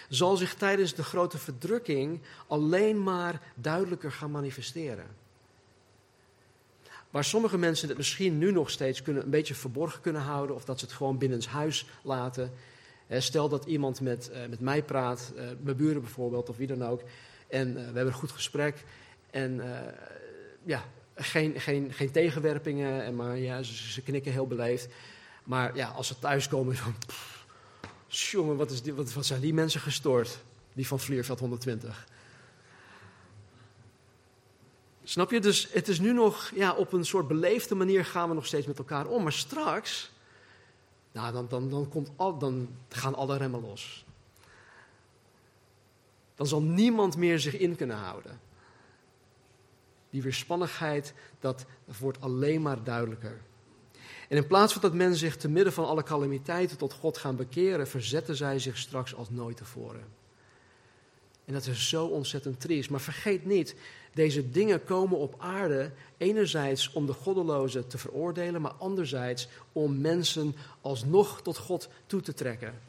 [0.09, 5.07] zal zich tijdens de grote verdrukking alleen maar duidelijker gaan manifesteren.
[7.11, 10.64] Waar sommige mensen het misschien nu nog steeds kunnen, een beetje verborgen kunnen houden, of
[10.64, 12.53] dat ze het gewoon binnen huis laten.
[13.09, 16.85] Stel dat iemand met, eh, met mij praat, eh, mijn buren bijvoorbeeld, of wie dan
[16.85, 17.03] ook,
[17.49, 18.85] en eh, we hebben een goed gesprek.
[19.31, 19.62] En
[20.62, 24.88] ja, geen, geen, geen tegenwerpingen, en maar ja, ze knikken heel beleefd.
[25.50, 26.94] Maar ja, als ze thuiskomen, dan.
[28.08, 28.82] jongen, wat,
[29.12, 30.38] wat zijn die mensen gestoord?
[30.72, 32.06] Die van Vlierveld 120.
[35.04, 35.40] Snap je?
[35.40, 38.66] Dus het is nu nog, ja, op een soort beleefde manier gaan we nog steeds
[38.66, 39.22] met elkaar om.
[39.22, 40.10] Maar straks,
[41.12, 44.04] nou, dan, dan, dan, komt al, dan gaan alle remmen los.
[46.34, 48.40] Dan zal niemand meer zich in kunnen houden.
[50.10, 51.64] Die weerspannigheid, dat
[51.98, 53.40] wordt alleen maar duidelijker.
[54.30, 57.36] En in plaats van dat men zich te midden van alle calamiteiten tot God gaan
[57.36, 60.04] bekeren, verzetten zij zich straks als nooit tevoren.
[61.44, 62.90] En dat is zo ontzettend triest.
[62.90, 63.74] Maar vergeet niet,
[64.14, 70.54] deze dingen komen op aarde enerzijds om de goddelozen te veroordelen, maar anderzijds om mensen
[70.80, 72.80] alsnog tot God toe te trekken.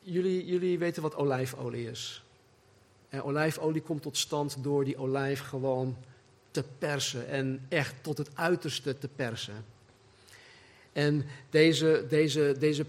[0.00, 2.24] Jullie, jullie weten wat olijfolie is.
[3.08, 5.96] En olijfolie komt tot stand door die olijf gewoon
[6.52, 9.64] te persen en echt tot het uiterste te persen.
[10.92, 12.86] En deze, deze, deze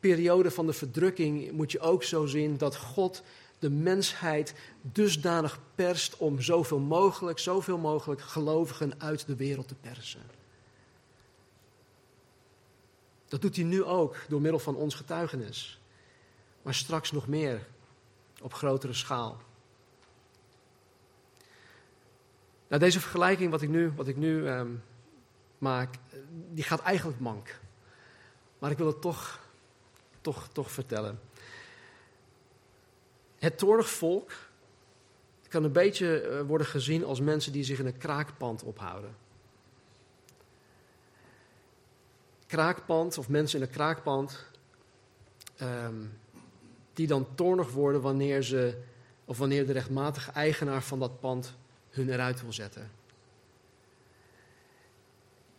[0.00, 3.22] periode van de verdrukking moet je ook zo zien dat God
[3.58, 10.20] de mensheid dusdanig perst om zoveel mogelijk, zoveel mogelijk gelovigen uit de wereld te persen.
[13.28, 15.80] Dat doet hij nu ook door middel van ons getuigenis.
[16.62, 17.66] Maar straks nog meer,
[18.40, 19.40] op grotere schaal.
[22.72, 24.70] Nou, deze vergelijking wat ik nu, wat ik nu ehm,
[25.58, 25.94] maak,
[26.50, 27.60] die gaat eigenlijk mank.
[28.58, 29.40] Maar ik wil het toch,
[30.20, 31.20] toch, toch vertellen.
[33.38, 34.30] Het toornig volk
[35.48, 39.16] kan een beetje eh, worden gezien als mensen die zich in een kraakpand ophouden.
[42.46, 44.46] Kraakpand of mensen in een kraakpand
[45.56, 46.04] ehm,
[46.92, 48.82] die dan toornig worden wanneer ze
[49.24, 51.60] of wanneer de rechtmatige eigenaar van dat pand
[51.92, 52.90] hun eruit wil zetten.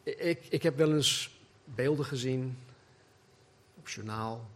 [0.04, 2.58] Ik, ik heb wel eens beelden gezien
[3.76, 4.50] op journaal,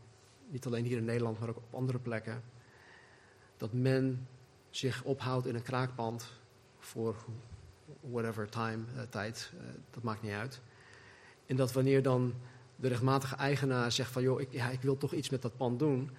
[0.47, 2.43] niet alleen hier in Nederland, maar ook op andere plekken,
[3.57, 4.27] dat men
[4.69, 6.25] zich ophoudt in een kraakpand
[6.79, 7.15] voor
[7.99, 9.61] whatever time, uh, tijd, uh,
[9.91, 10.61] dat maakt niet uit.
[11.45, 12.33] En dat wanneer dan
[12.75, 15.79] de rechtmatige eigenaar zegt van, joh, ik, ja, ik wil toch iets met dat pand
[15.79, 16.11] doen,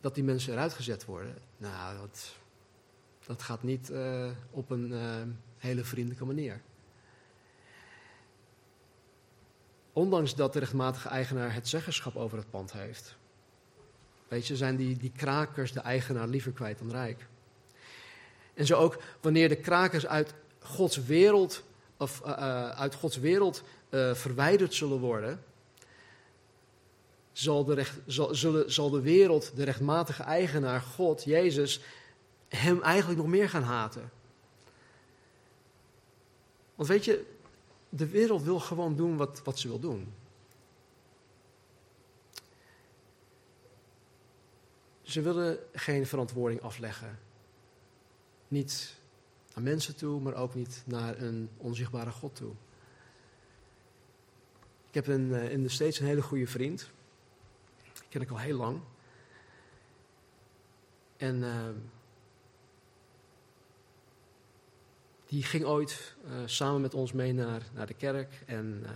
[0.00, 1.38] dat die mensen eruit gezet worden.
[1.56, 2.36] Nou, dat,
[3.28, 5.22] dat gaat niet uh, op een uh,
[5.56, 6.60] hele vriendelijke manier.
[9.92, 13.16] Ondanks dat de rechtmatige eigenaar het zeggenschap over het pand heeft.
[14.28, 17.26] Weet je, zijn die, die krakers de eigenaar liever kwijt dan rijk.
[18.54, 21.62] En zo ook wanneer de krakers uit Gods wereld,
[21.96, 23.62] of, uh, uit Gods wereld
[24.12, 25.42] verwijderd zullen worden,
[27.32, 31.80] zal de, recht, zal, zullen, zal de wereld, de rechtmatige eigenaar, God, Jezus,
[32.48, 34.10] hem eigenlijk nog meer gaan haten.
[36.74, 37.26] Want weet je,
[37.88, 40.12] de wereld wil gewoon doen wat, wat ze wil doen.
[45.02, 47.18] Ze willen geen verantwoording afleggen.
[48.48, 48.96] Niet
[49.54, 52.52] naar mensen toe, maar ook niet naar een onzichtbare God toe.
[54.88, 56.90] Ik heb een, eh, in de steeds een hele goede vriend.
[57.82, 58.80] Die ken ik al heel lang.
[61.16, 61.68] En uh,
[65.28, 68.42] die ging ooit uh, samen met ons mee naar, naar de kerk.
[68.46, 68.90] En uh,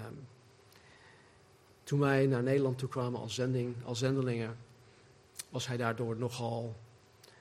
[1.83, 4.57] toen wij naar Nederland toe kwamen als, zending, als zendelingen,
[5.49, 6.77] was hij daardoor nogal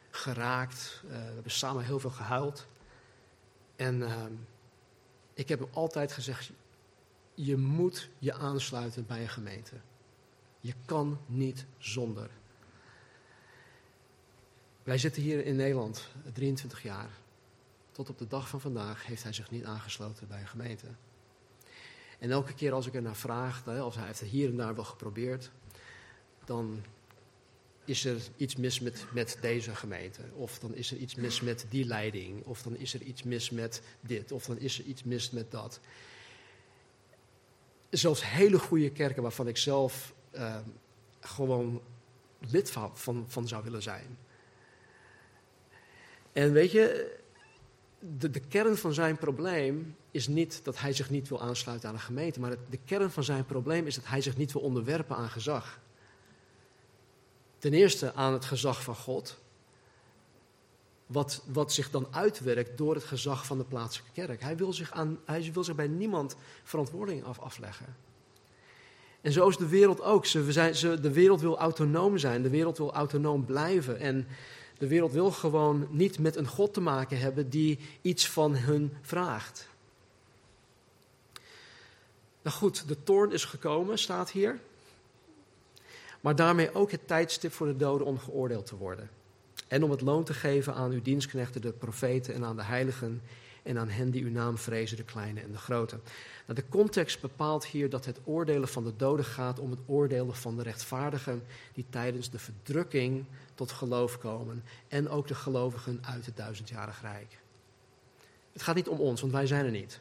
[0.09, 1.01] geraakt.
[1.05, 2.67] Uh, we hebben samen heel veel gehuild.
[3.75, 4.33] En ehm,
[5.33, 6.51] ik heb hem altijd gezegd:
[7.33, 9.75] je moet je aansluiten bij een gemeente.
[10.59, 12.29] Je kan niet zonder.
[14.83, 17.20] Wij zitten hier in Nederland 23 jaar
[18.03, 20.87] tot op de dag van vandaag heeft hij zich niet aangesloten bij een gemeente.
[22.19, 24.75] En elke keer als ik er naar vraag, als hij heeft het hier en daar
[24.75, 25.51] wel geprobeerd,
[26.45, 26.83] dan
[27.85, 30.21] is er iets mis met, met deze gemeente.
[30.33, 32.45] Of dan is er iets mis met die leiding.
[32.45, 34.31] Of dan is er iets mis met dit.
[34.31, 35.79] Of dan is er iets mis met dat.
[37.89, 40.57] Zelfs hele goede kerken waarvan ik zelf uh,
[41.19, 41.81] gewoon
[42.39, 44.17] lid van, van zou willen zijn.
[46.33, 47.19] En weet je,
[48.17, 51.95] de, de, kern van zijn probleem is niet dat hij zich niet wil aansluiten aan
[51.95, 55.15] een gemeente, maar de kern van zijn probleem is dat hij zich niet wil onderwerpen
[55.15, 55.79] aan gezag.
[57.57, 59.39] Ten eerste aan het gezag van God,
[61.05, 64.41] wat, wat zich dan uitwerkt door het gezag van de plaatselijke kerk.
[64.41, 67.95] Hij wil zich, aan, hij wil zich bij niemand verantwoording af, afleggen.
[69.21, 70.25] En zo is de wereld ook.
[70.25, 73.99] Ze, we zijn, ze, de wereld wil autonoom zijn, de wereld wil autonoom blijven.
[73.99, 74.27] En
[74.81, 78.93] de wereld wil gewoon niet met een God te maken hebben die iets van hun
[79.01, 79.67] vraagt.
[82.41, 84.59] Nou goed, de toorn is gekomen, staat hier.
[86.21, 89.09] Maar daarmee ook het tijdstip voor de doden om geoordeeld te worden.
[89.67, 93.21] En om het loon te geven aan uw dienstknechten, de profeten en aan de heiligen
[93.63, 95.99] en aan hen die uw naam vrezen, de kleine en de grote.
[96.47, 100.35] Nou, de context bepaalt hier dat het oordelen van de doden gaat om het oordelen
[100.35, 101.43] van de rechtvaardigen
[101.73, 107.39] die tijdens de verdrukking tot geloof komen en ook de gelovigen uit het duizendjarig rijk.
[108.53, 109.99] Het gaat niet om ons, want wij zijn er niet.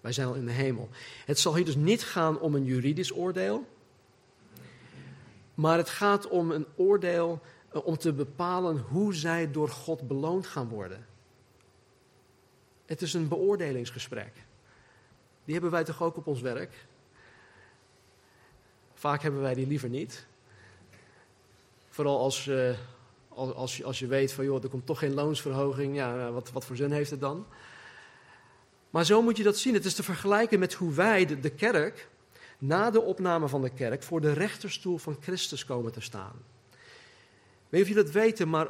[0.00, 0.88] Wij zijn al in de hemel.
[1.24, 3.66] Het zal hier dus niet gaan om een juridisch oordeel,
[5.54, 10.46] maar het gaat om een oordeel eh, om te bepalen hoe zij door God beloond
[10.46, 11.06] gaan worden.
[12.86, 14.32] Het is een beoordelingsgesprek.
[15.44, 16.86] Die hebben wij toch ook op ons werk?
[18.94, 20.26] Vaak hebben wij die liever niet.
[21.88, 22.76] Vooral als, uh,
[23.28, 25.94] als, als, je, als je weet van, joh, er komt toch geen loonsverhoging.
[25.94, 27.46] Ja, wat, wat voor zin heeft het dan?
[28.90, 29.74] Maar zo moet je dat zien.
[29.74, 32.08] Het is te vergelijken met hoe wij, de, kerk,
[32.58, 36.34] na de opname van de kerk, voor de rechterstoel van Christus komen te staan.
[37.68, 38.68] Weet je of jullie dat weten, maar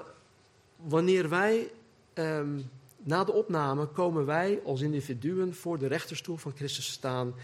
[0.76, 1.70] wanneer wij
[2.14, 2.70] um,
[3.06, 7.34] na de opname komen wij als individuen voor de rechterstoel van Christus staan.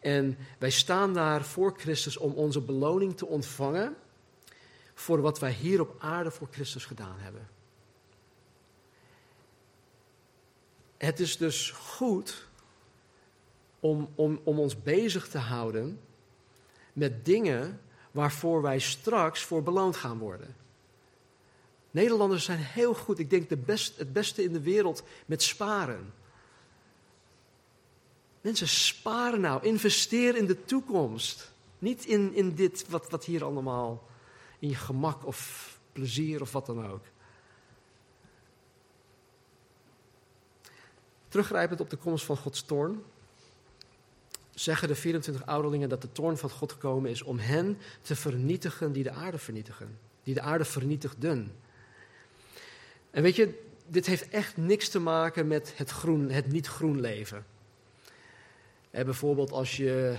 [0.00, 3.96] En wij staan daar voor Christus om onze beloning te ontvangen
[4.94, 7.48] voor wat wij hier op aarde voor Christus gedaan hebben.
[10.96, 12.48] Het is dus goed
[13.80, 16.00] om, om, om ons bezig te houden
[16.92, 20.61] met dingen waarvoor wij straks voor beloond gaan worden.
[21.92, 26.12] Nederlanders zijn heel goed, ik denk de best, het beste in de wereld met sparen.
[28.40, 31.52] Mensen, sparen nou, investeer in de toekomst.
[31.78, 34.08] Niet in, in dit wat, wat hier allemaal,
[34.58, 37.04] in je gemak of plezier of wat dan ook.
[41.28, 43.02] Teruggrijpend op de komst van Gods toorn,
[44.54, 48.92] zeggen de 24 ouderlingen dat de toorn van God gekomen is om hen te vernietigen
[48.92, 49.98] die de aarde vernietigen.
[50.22, 51.52] Die de aarde vernietigden.
[53.12, 57.44] En weet je, dit heeft echt niks te maken met het, groen, het niet-groen leven.
[58.90, 60.14] En bijvoorbeeld als je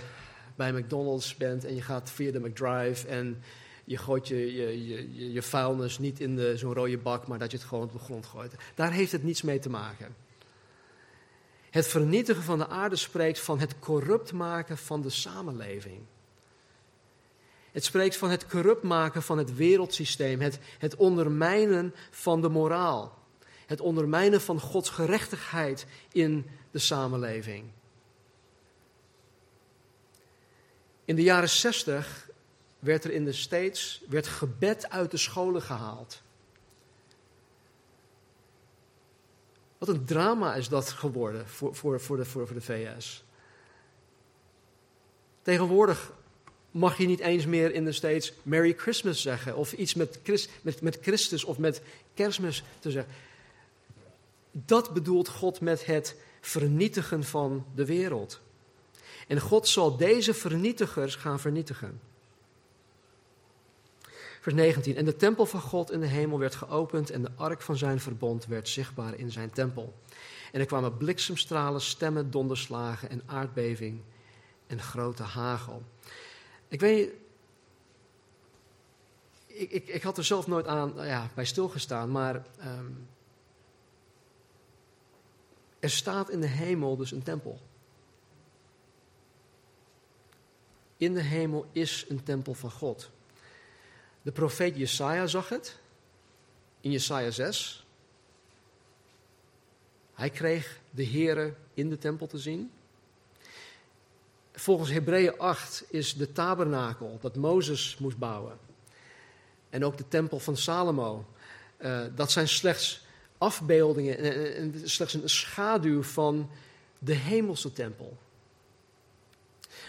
[0.56, 3.44] bij McDonald's bent en je gaat via de McDrive en
[3.84, 7.58] je gooit je, je, je, je vuilnis niet in zo'n rode bak, maar dat je
[7.58, 8.56] het gewoon op de grond gooit.
[8.76, 10.16] Daar heeft het niets mee te maken.
[11.70, 16.02] Het vernietigen van de aarde spreekt van het corrupt maken van de samenleving.
[17.74, 23.18] Het spreekt van het corrupt maken van het wereldsysteem, het, het ondermijnen van de moraal,
[23.66, 27.72] het ondermijnen van Gods gerechtigheid in de samenleving.
[31.06, 32.30] In de jaren zestig
[32.80, 36.22] werd er in de States werd gebed uit de scholen gehaald.
[39.78, 43.24] Wat een drama is dat geworden voor, voor, voor, de, voor, voor de VS.
[45.42, 46.12] Tegenwoordig
[46.74, 49.56] mag je niet eens meer in de States Merry Christmas zeggen.
[49.56, 51.82] Of iets met, Christ, met, met Christus of met
[52.14, 53.14] kerstmis te zeggen.
[54.52, 58.42] Dat bedoelt God met het vernietigen van de wereld.
[59.28, 62.00] En God zal deze vernietigers gaan vernietigen.
[64.42, 64.96] Vers 19.
[64.96, 68.00] En de tempel van God in de hemel werd geopend en de ark van zijn
[68.00, 69.94] verbond werd zichtbaar in zijn tempel.
[70.52, 74.02] En er kwamen bliksemstralen, stemmen, donderslagen en aardbeving
[74.68, 75.84] en grote hagel.
[76.74, 77.12] Ik weet
[79.46, 83.08] ik, ik, ik had er zelf nooit aan nou ja, bij stilgestaan, maar um,
[85.80, 87.60] er staat in de hemel dus een tempel.
[90.98, 93.10] In de hemel is een tempel van God.
[94.22, 95.80] De profeet Jesaja zag het
[96.82, 97.86] in Jesaja 6.
[100.14, 102.72] Hij kreeg de Here in de tempel te zien.
[104.54, 108.58] Volgens Hebreeën 8 is de tabernakel dat Mozes moest bouwen.
[109.70, 111.26] En ook de tempel van Salomo.
[111.80, 113.06] Uh, dat zijn slechts
[113.38, 114.18] afbeeldingen
[114.56, 116.50] en, slechts een schaduw van
[117.00, 118.18] de hemelse tempel.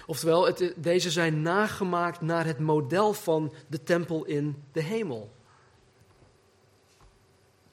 [0.07, 5.33] Oftewel, het, deze zijn nagemaakt naar het model van de tempel in de hemel.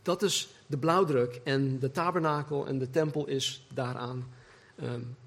[0.01, 4.33] Dat is de blauwdruk en de tabernakel en de tempel is daaraan
[4.83, 5.17] um,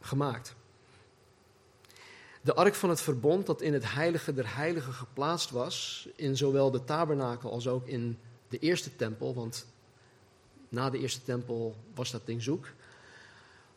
[0.00, 0.55] gemaakt.
[2.46, 6.70] De ark van het verbond dat in het heilige der heiligen geplaatst was, in zowel
[6.70, 8.18] de tabernakel als ook in
[8.48, 9.66] de eerste tempel, want
[10.68, 12.66] na de eerste tempel was dat ding zoek.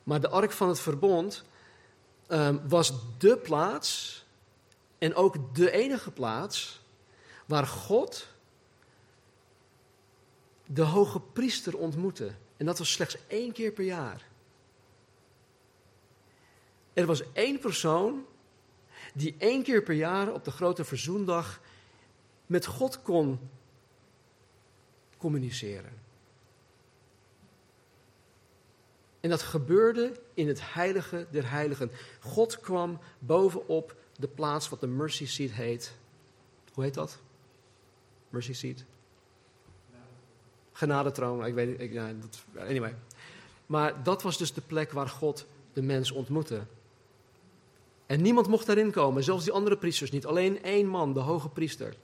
[0.03, 1.43] Maar de ark van het verbond
[2.27, 4.23] um, was de plaats
[4.97, 6.81] en ook de enige plaats
[7.45, 8.27] waar God
[10.65, 12.31] de hoge priester ontmoette.
[12.57, 14.27] En dat was slechts één keer per jaar.
[16.93, 18.25] Er was één persoon
[19.13, 21.61] die één keer per jaar op de grote verzoendag
[22.45, 23.39] met God kon
[25.17, 25.91] communiceren.
[29.19, 31.91] En dat gebeurde in het heilige der heiligen.
[32.19, 35.95] God kwam bovenop de plaats wat de mercy seat heet.
[36.73, 37.19] Hoe heet dat?
[38.29, 38.83] Mercy seat?
[40.71, 42.95] Genadetroon, ik weet ik, dat, anyway.
[43.65, 46.65] Maar dat was dus de plek waar God de mens ontmoette.
[48.09, 50.25] En niemand mocht daarin komen, zelfs die andere priesters niet.
[50.25, 51.95] Alleen één man, de hoge priester.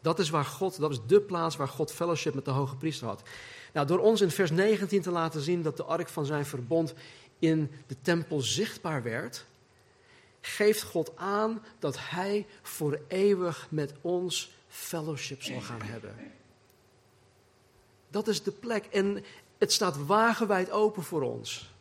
[0.00, 3.06] Dat is waar God, dat is de plaats waar God fellowship met de hoge priester
[3.06, 3.22] had.
[3.72, 6.94] Nou, door ons in vers 19 te laten zien dat de ark van zijn verbond
[7.38, 9.46] in de tempel zichtbaar werd,
[10.40, 16.14] geeft God aan dat hij voor eeuwig met ons fellowship zal gaan hebben.
[18.08, 19.24] Dat is de plek en
[19.58, 21.74] het staat wagenwijd open voor ons.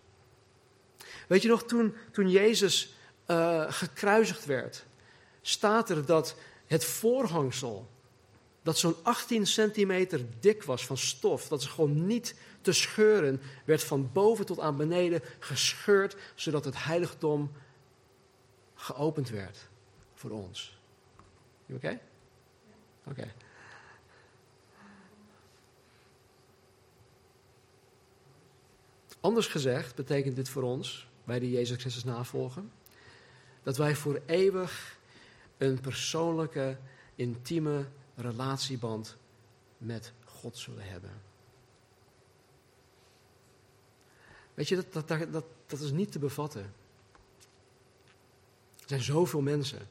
[1.28, 2.96] Weet je nog, toen, toen Jezus
[3.28, 4.86] uh, gekruisigd werd,
[5.42, 6.36] staat er dat
[6.68, 7.90] het voorhangsel,
[8.62, 13.84] dat zo'n 18 centimeter dik was van stof, dat is gewoon niet te scheuren, werd
[13.84, 17.52] van boven tot aan beneden gescheurd, zodat het heiligdom
[18.76, 19.68] geopend werd
[20.14, 20.78] voor ons.
[21.70, 22.00] Oké?
[23.04, 23.34] Oké.
[29.20, 32.72] Anders gezegd betekent dit voor ons wij die Jezus Christus navolgen.
[33.64, 34.98] Dat wij voor eeuwig
[35.58, 36.78] een persoonlijke,
[37.16, 39.16] intieme relatieband
[39.78, 41.12] met God zullen hebben.
[44.54, 46.74] Weet je, dat, dat, dat, dat is niet te bevatten.
[48.82, 49.88] Er zijn zoveel mensen.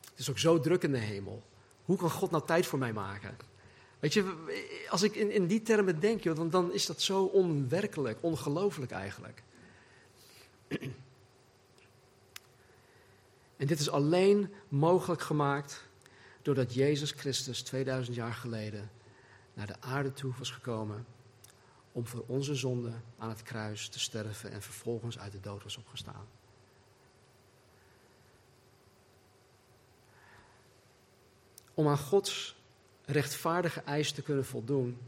[0.00, 1.42] Het is ook zo druk in de hemel.
[1.84, 3.36] Hoe kan God nou tijd voor mij maken?
[4.00, 4.34] Weet je,
[4.90, 9.42] als ik in, in die termen denk, dan, dan is dat zo onwerkelijk, ongelooflijk eigenlijk.
[13.56, 15.84] En dit is alleen mogelijk gemaakt
[16.42, 18.90] doordat Jezus Christus 2000 jaar geleden
[19.54, 21.06] naar de aarde toe was gekomen
[21.92, 25.76] om voor onze zonde aan het kruis te sterven en vervolgens uit de dood was
[25.76, 26.26] opgestaan.
[31.74, 32.56] Om aan Gods
[33.04, 34.98] rechtvaardige eis te kunnen voldoen,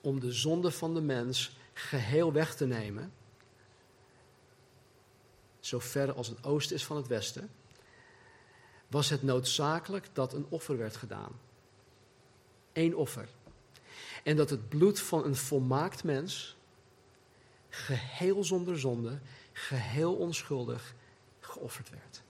[0.00, 3.12] om de zonde van de mens geheel weg te nemen
[5.66, 7.50] zo ver als het oosten is van het westen,
[8.86, 11.32] was het noodzakelijk dat een offer werd gedaan.
[12.72, 13.28] Eén offer.
[14.22, 16.56] En dat het bloed van een volmaakt mens,
[17.68, 19.18] geheel zonder zonde,
[19.52, 20.94] geheel onschuldig,
[21.40, 22.22] geofferd werd.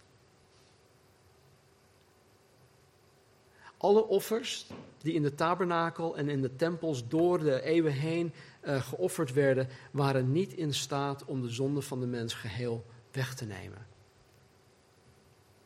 [3.76, 4.66] Alle offers
[4.98, 8.32] die in de tabernakel en in de tempels door de eeuwen heen
[8.64, 12.84] uh, geofferd werden, waren niet in staat om de zonde van de mens geheel
[13.16, 13.86] weg te nemen.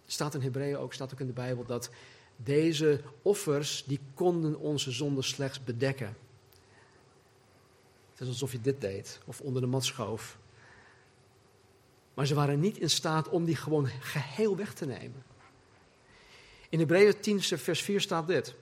[0.06, 1.90] Staat in Hebreeën ook, staat ook in de Bijbel, dat
[2.36, 6.16] deze offers, die konden onze zonde slechts bedekken.
[8.10, 10.38] Het is alsof je dit deed, of onder de mat schoof.
[12.14, 15.22] Maar ze waren niet in staat om die gewoon geheel weg te nemen.
[16.68, 18.54] In Hebreeën 10, vers 4 staat dit.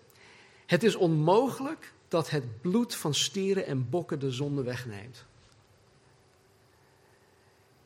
[0.67, 5.27] Het is onmogelijk dat het bloed van stieren en bokken de zonde wegneemt.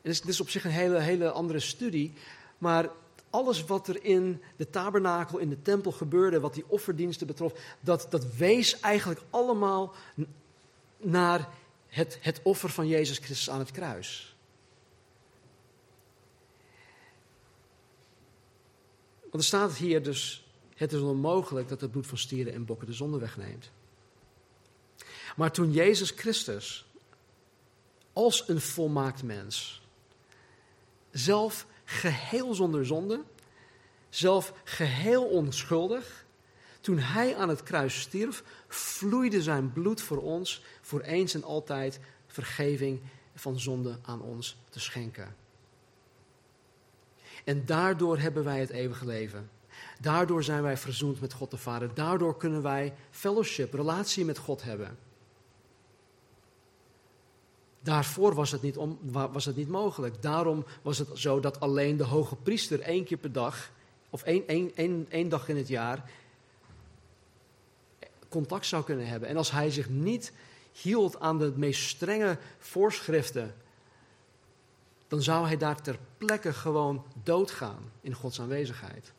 [0.03, 2.13] Dit is, op zich een hele, hele andere studie.
[2.57, 2.89] Maar
[3.29, 8.07] alles wat er in de tabernakel, in de tempel gebeurde, wat die offerdiensten betrof, dat,
[8.09, 9.93] dat wees eigenlijk allemaal
[10.97, 11.49] naar
[11.87, 14.35] het, het offer van Jezus Christus aan het kruis.
[19.21, 22.87] Want er staat hier dus, het is onmogelijk dat het bloed van stieren en bokken
[22.87, 23.71] de zonde wegneemt.
[25.35, 26.85] Maar toen Jezus Christus
[28.13, 29.82] als een volmaakt mens,
[31.13, 33.23] zelf geheel zonder zonde,
[34.09, 36.25] zelf geheel onschuldig,
[36.81, 41.99] toen hij aan het kruis stierf, vloeide zijn bloed voor ons, voor eens en altijd
[42.27, 43.01] vergeving
[43.35, 45.35] van zonde aan ons te schenken.
[47.43, 49.49] En daardoor hebben wij het eeuwige leven.
[49.99, 51.93] Daardoor zijn wij verzoend met God de Vader.
[51.93, 54.97] Daardoor kunnen wij fellowship, relatie met God hebben.
[57.83, 60.21] Daarvoor was het, niet om, was het niet mogelijk.
[60.21, 63.71] Daarom was het zo dat alleen de hoge priester één keer per dag,
[64.09, 66.09] of één, één, één, één dag in het jaar,
[68.29, 69.29] contact zou kunnen hebben.
[69.29, 70.31] En als hij zich niet
[70.71, 73.55] hield aan de meest strenge voorschriften,
[75.07, 79.13] dan zou hij daar ter plekke gewoon doodgaan in Gods aanwezigheid.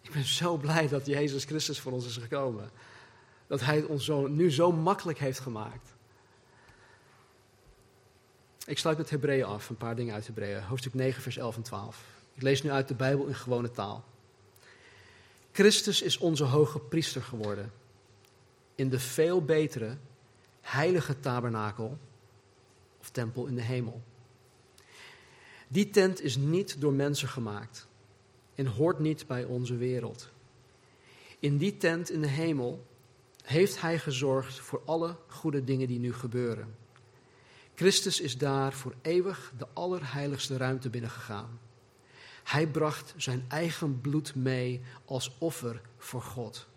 [0.00, 2.70] Ik ben zo blij dat Jezus Christus voor ons is gekomen.
[3.48, 5.96] Dat Hij het ons zo, nu zo makkelijk heeft gemaakt.
[8.66, 10.62] Ik sluit met Hebreeën af, een paar dingen uit Hebreeën.
[10.62, 12.04] Hoofdstuk 9, vers 11 en 12.
[12.34, 14.04] Ik lees nu uit de Bijbel in gewone taal.
[15.52, 17.72] Christus is onze hoge priester geworden.
[18.74, 19.96] In de veel betere,
[20.60, 21.98] heilige tabernakel
[23.00, 24.02] of tempel in de hemel.
[25.68, 27.86] Die tent is niet door mensen gemaakt
[28.54, 30.28] en hoort niet bij onze wereld.
[31.38, 32.86] In die tent in de hemel
[33.48, 36.76] heeft Hij gezorgd voor alle goede dingen die nu gebeuren.
[37.74, 41.60] Christus is daar voor eeuwig de allerheiligste ruimte binnengegaan.
[42.44, 46.68] Hij bracht zijn eigen bloed mee als offer voor God,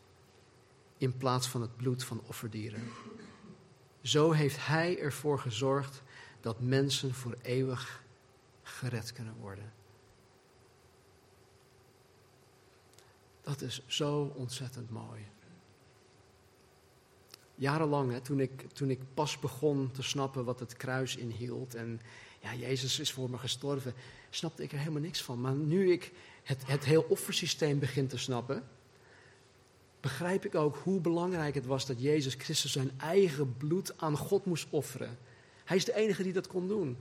[0.97, 2.83] in plaats van het bloed van offerdieren.
[4.01, 6.01] Zo heeft Hij ervoor gezorgd
[6.41, 8.03] dat mensen voor eeuwig
[8.63, 9.73] gered kunnen worden.
[13.41, 15.25] Dat is zo ontzettend mooi.
[17.61, 22.01] Jarenlang, hè, toen, ik, toen ik pas begon te snappen wat het kruis inhield en
[22.39, 23.93] ja, Jezus is voor me gestorven,
[24.29, 25.41] snapte ik er helemaal niks van.
[25.41, 26.11] Maar nu ik
[26.43, 28.63] het, het heel offersysteem begin te snappen,
[29.99, 34.45] begrijp ik ook hoe belangrijk het was dat Jezus Christus zijn eigen bloed aan God
[34.45, 35.17] moest offeren.
[35.63, 36.97] Hij is de enige die dat kon doen.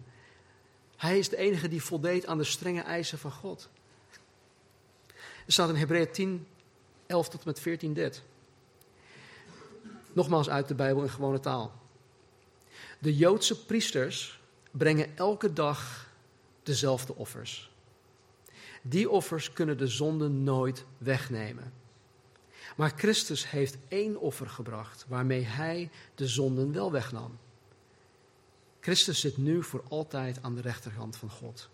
[0.96, 3.68] Hij is de enige die voldeed aan de strenge eisen van God.
[5.46, 6.46] Er staat in Hebreeën 10,
[7.06, 8.22] 11 tot met 14 dit.
[10.12, 11.72] Nogmaals uit de Bijbel in gewone taal.
[12.98, 14.40] De Joodse priesters
[14.70, 16.08] brengen elke dag
[16.62, 17.70] dezelfde offers.
[18.82, 21.72] Die offers kunnen de zonde nooit wegnemen.
[22.76, 27.38] Maar Christus heeft één offer gebracht waarmee hij de zonden wel wegnam.
[28.80, 31.68] Christus zit nu voor altijd aan de rechterhand van God.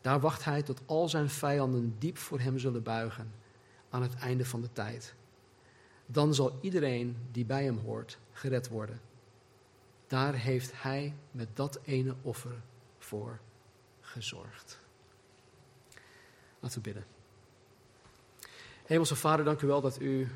[0.00, 3.32] Daar wacht hij tot al zijn vijanden diep voor hem zullen buigen
[3.90, 5.14] aan het einde van de tijd.
[6.06, 9.00] Dan zal iedereen die bij hem hoort gered worden.
[10.06, 12.62] Daar heeft hij met dat ene offer
[12.98, 13.38] voor
[14.00, 14.80] gezorgd.
[16.60, 17.04] Laten we bidden.
[18.84, 20.28] Hemelse Vader, dank u wel dat u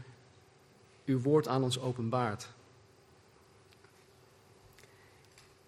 [1.04, 2.48] uw woord aan ons openbaart.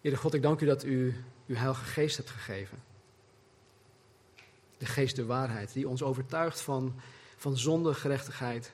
[0.00, 2.82] Heere God, ik dank u dat u uw Heilige Geest hebt gegeven
[4.82, 6.94] de geest der waarheid, die ons overtuigt van,
[7.36, 8.72] van zonde, gerechtigheid,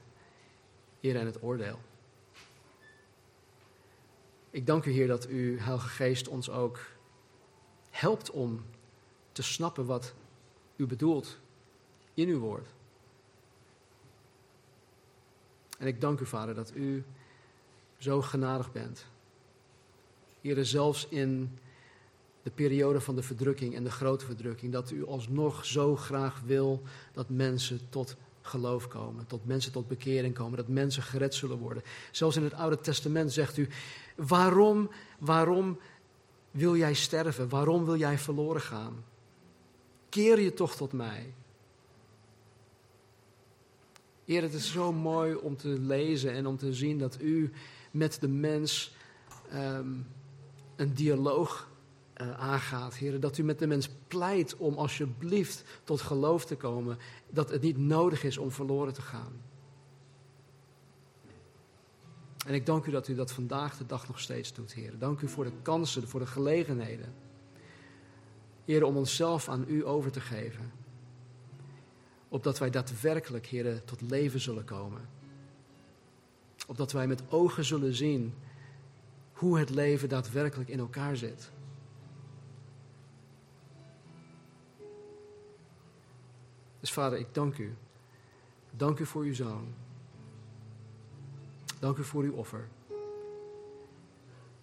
[1.01, 1.79] eer en het oordeel.
[4.51, 6.81] Ik dank u, Heer, dat uw Heilige Geest ons ook
[7.91, 8.65] helpt om
[9.33, 10.15] te snappen wat
[10.77, 11.39] u bedoelt
[12.15, 12.69] in uw woord.
[15.79, 17.05] En ik dank u, Vader, dat u
[17.99, 19.07] zo genadig bent.
[20.41, 21.59] Heer, zelfs in
[22.43, 26.83] de periode van de verdrukking en de grote verdrukking, dat u alsnog zo graag wil
[27.13, 28.17] dat mensen tot
[28.49, 31.83] geloof komen, tot mensen tot bekering komen, dat mensen gered zullen worden.
[32.11, 33.69] Zelfs in het Oude Testament zegt u,
[34.17, 35.79] waarom, waarom
[36.51, 37.49] wil jij sterven?
[37.49, 39.05] Waarom wil jij verloren gaan?
[40.09, 41.33] Keer je toch tot mij.
[44.27, 47.53] Eer, het is zo mooi om te lezen en om te zien dat u
[47.91, 48.95] met de mens
[49.55, 50.07] um,
[50.77, 51.69] een dialoog
[52.21, 53.21] uh, aangaat, heren.
[53.21, 56.99] Dat u met de mens pleit om alsjeblieft tot geloof te komen.
[57.31, 59.33] Dat het niet nodig is om verloren te gaan.
[62.47, 64.99] En ik dank u dat u dat vandaag de dag nog steeds doet, heren.
[64.99, 67.15] Dank u voor de kansen, voor de gelegenheden.
[68.65, 70.73] Heren, om onszelf aan u over te geven.
[72.29, 75.09] Opdat wij daadwerkelijk, heren, tot leven zullen komen.
[76.67, 78.35] Opdat wij met ogen zullen zien
[79.33, 81.51] hoe het leven daadwerkelijk in elkaar zit.
[86.81, 87.77] Dus vader, ik dank u.
[88.71, 89.75] Dank u voor uw zoon.
[91.79, 92.69] Dank u voor uw offer.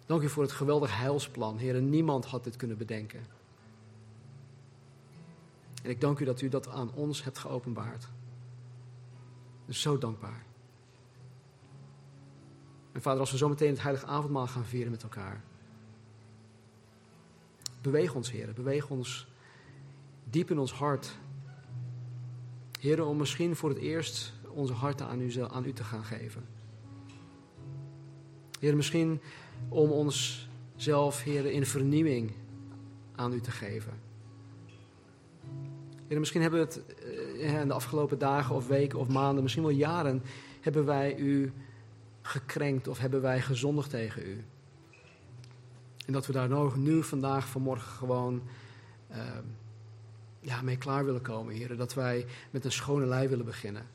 [0.06, 1.58] Dank u voor het geweldig heilsplan.
[1.58, 3.26] Heer, niemand had dit kunnen bedenken.
[5.82, 8.08] En ik dank u dat u dat aan ons hebt geopenbaard.
[9.66, 10.44] Dus zo dankbaar.
[12.92, 15.42] En vader, als we zo meteen het heilige avondmaal gaan vieren met elkaar.
[17.80, 18.52] Beweeg ons, Heer.
[18.52, 19.26] Beweeg ons
[20.24, 21.16] diep in ons hart.
[22.86, 26.44] Heer, om misschien voor het eerst onze harten aan u, aan u te gaan geven.
[28.60, 29.20] Heer, misschien
[29.68, 32.32] om onszelf, Heer, in vernieuwing
[33.14, 33.92] aan u te geven.
[36.08, 36.84] Heer, misschien hebben we het
[37.40, 40.22] eh, in de afgelopen dagen of weken of maanden, misschien wel jaren,
[40.60, 41.52] hebben wij u
[42.22, 44.44] gekrenkt of hebben wij gezondigd tegen u.
[46.06, 48.42] En dat we daar nu, vandaag, vanmorgen gewoon
[49.10, 49.16] uh,
[50.46, 51.76] ja, mee klaar willen komen, heren.
[51.76, 53.86] Dat wij met een schone lei willen beginnen.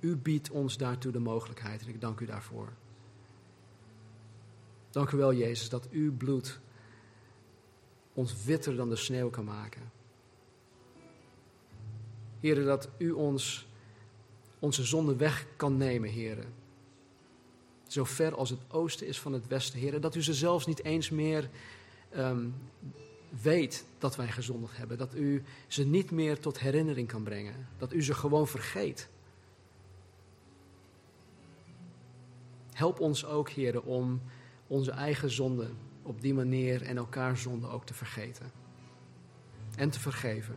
[0.00, 2.68] U biedt ons daartoe de mogelijkheid en ik dank u daarvoor.
[4.90, 6.60] Dank u wel, Jezus, dat uw bloed
[8.12, 9.92] ons witter dan de sneeuw kan maken.
[12.40, 13.66] Heren, dat u ons
[14.58, 16.52] onze zonde weg kan nemen, heren.
[17.86, 20.00] Zo ver als het oosten is van het westen, heren.
[20.00, 21.50] Dat u ze zelfs niet eens meer
[22.16, 22.54] um,
[23.30, 24.98] weet dat wij gezondigd hebben.
[24.98, 27.68] Dat u ze niet meer tot herinnering kan brengen.
[27.78, 29.08] Dat u ze gewoon vergeet.
[32.72, 34.20] Help ons ook, heren, om
[34.66, 38.50] onze eigen zonden op die manier en elkaar zonden ook te vergeten.
[39.76, 40.56] En te vergeven.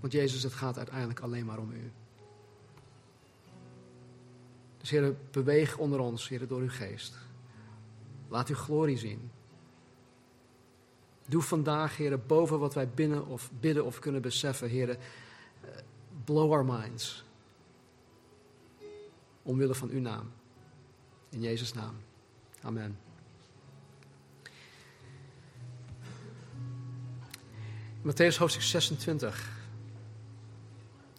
[0.00, 1.92] Want Jezus, het gaat uiteindelijk alleen maar om u.
[4.78, 7.29] Dus Heer, beweeg onder ons, Heer, door uw geest.
[8.30, 9.30] Laat uw glorie zien.
[11.26, 14.98] Doe vandaag, Heer, boven wat wij binnen of bidden of kunnen beseffen, Heer,
[16.24, 17.24] blow our minds.
[19.42, 20.32] Omwille van uw naam.
[21.28, 21.94] In Jezus' naam.
[22.62, 22.98] Amen.
[28.02, 29.58] Matthäus hoofdstuk 26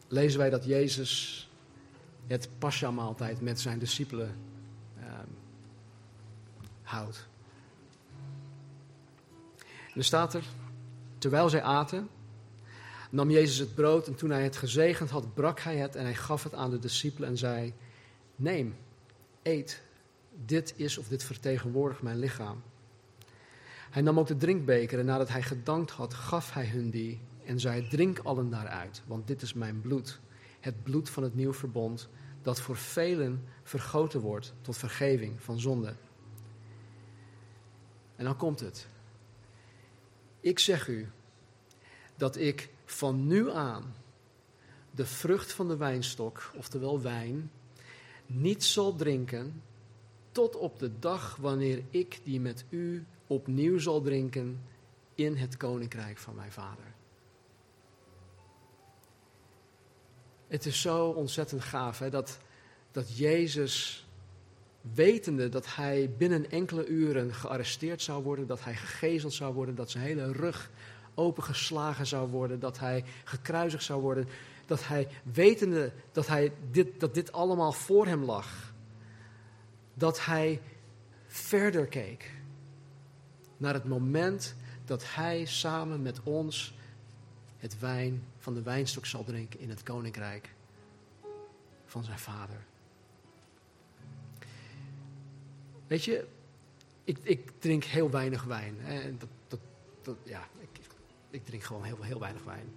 [0.07, 1.49] lezen wij dat Jezus
[2.27, 4.35] het Pascha-maaltijd met zijn discipelen
[9.93, 10.43] En er staat er,
[11.17, 12.09] terwijl zij aten,
[13.09, 16.15] nam Jezus het brood en toen hij het gezegend had, brak hij het en hij
[16.15, 17.73] gaf het aan de discipelen en zei,
[18.35, 18.75] neem,
[19.41, 19.81] eet,
[20.45, 22.61] dit is of dit vertegenwoordigt mijn lichaam.
[23.89, 27.59] Hij nam ook de drinkbeker en nadat hij gedankt had, gaf hij hun die en
[27.59, 30.19] zei, drink allen daaruit, want dit is mijn bloed,
[30.59, 32.09] het bloed van het nieuw verbond,
[32.41, 35.95] dat voor velen vergoten wordt tot vergeving van zonde.
[38.21, 38.87] En dan komt het.
[40.39, 41.09] Ik zeg u
[42.15, 43.95] dat ik van nu aan
[44.91, 47.51] de vrucht van de wijnstok, oftewel wijn,
[48.25, 49.61] niet zal drinken
[50.31, 54.61] tot op de dag wanneer ik die met u opnieuw zal drinken
[55.15, 56.93] in het koninkrijk van mijn vader.
[60.47, 62.39] Het is zo ontzettend gaaf hè, dat,
[62.91, 64.07] dat Jezus,
[64.81, 69.91] wetende dat hij binnen enkele uren gearresteerd zou worden, dat hij gegezeld zou worden, dat
[69.91, 70.69] zijn hele rug
[71.15, 74.27] opengeslagen zou worden, dat hij gekruisigd zou worden,
[74.65, 78.73] dat hij, wetende dat, hij dit, dat dit allemaal voor hem lag,
[79.93, 80.61] dat hij
[81.27, 82.31] verder keek
[83.57, 84.55] naar het moment
[84.85, 86.73] dat hij samen met ons
[87.57, 90.53] het wijn van de wijnstok zal drinken in het koninkrijk
[91.85, 92.65] van zijn vader.
[95.91, 96.25] Weet je,
[97.03, 98.75] ik, ik drink heel weinig wijn.
[99.17, 99.59] Dat, dat,
[100.01, 100.69] dat, ja, ik,
[101.29, 102.73] ik drink gewoon heel, heel weinig wijn.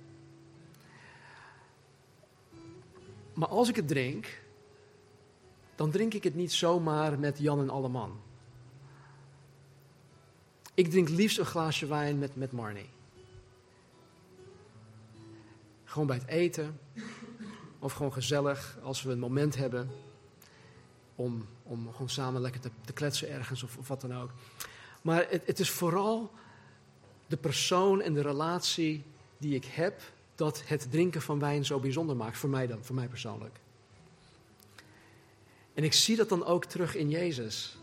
[3.34, 4.40] Maar als ik het drink,
[5.74, 8.20] dan drink ik het niet zomaar met Jan en Alleman.
[10.74, 12.88] Ik drink liefst een glaasje wijn met, met Marnie.
[15.84, 16.78] Gewoon bij het eten.
[17.78, 19.90] Of gewoon gezellig als we een moment hebben
[21.14, 24.30] om, om gewoon samen lekker te, te kletsen ergens of, of, wat dan ook.
[25.02, 26.30] Maar het, het is vooral
[27.26, 29.04] de persoon en de relatie
[29.38, 30.00] die ik heb
[30.34, 32.38] dat het drinken van wijn zo bijzonder maakt.
[32.38, 33.58] Voor mij dan, voor mij persoonlijk.
[35.74, 37.76] En ik zie dat dan ook terug in Jezus.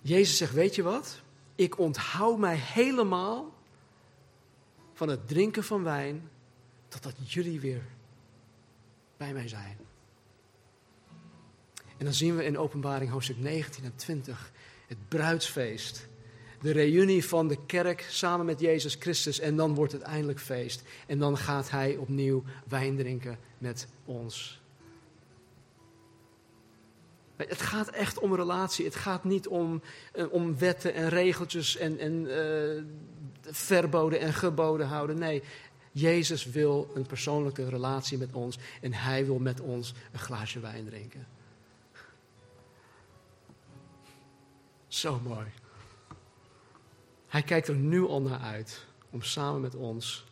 [0.00, 1.20] Jezus zegt, weet je wat?
[1.54, 3.54] Ik onthoud mij helemaal
[4.92, 6.30] van het drinken van wijn
[6.88, 7.82] totdat jullie weer
[9.16, 9.85] bij mij zijn.
[11.98, 14.52] En dan zien we in openbaring hoofdstuk 19 en 20
[14.86, 16.08] het bruidsfeest.
[16.60, 19.40] de reunie van de kerk samen met Jezus Christus.
[19.40, 20.82] En dan wordt het eindelijk feest.
[21.06, 24.60] En dan gaat Hij opnieuw wijn drinken met ons.
[27.36, 28.84] Het gaat echt om relatie.
[28.84, 29.82] Het gaat niet om,
[30.12, 32.82] eh, om wetten en regeltjes en, en uh,
[33.52, 35.18] verboden en geboden houden.
[35.18, 35.42] Nee,
[35.92, 40.84] Jezus wil een persoonlijke relatie met ons en Hij wil met ons een glaasje wijn
[40.84, 41.35] drinken.
[44.96, 45.46] Zo mooi.
[47.26, 50.24] Hij kijkt er nu al naar uit om samen met ons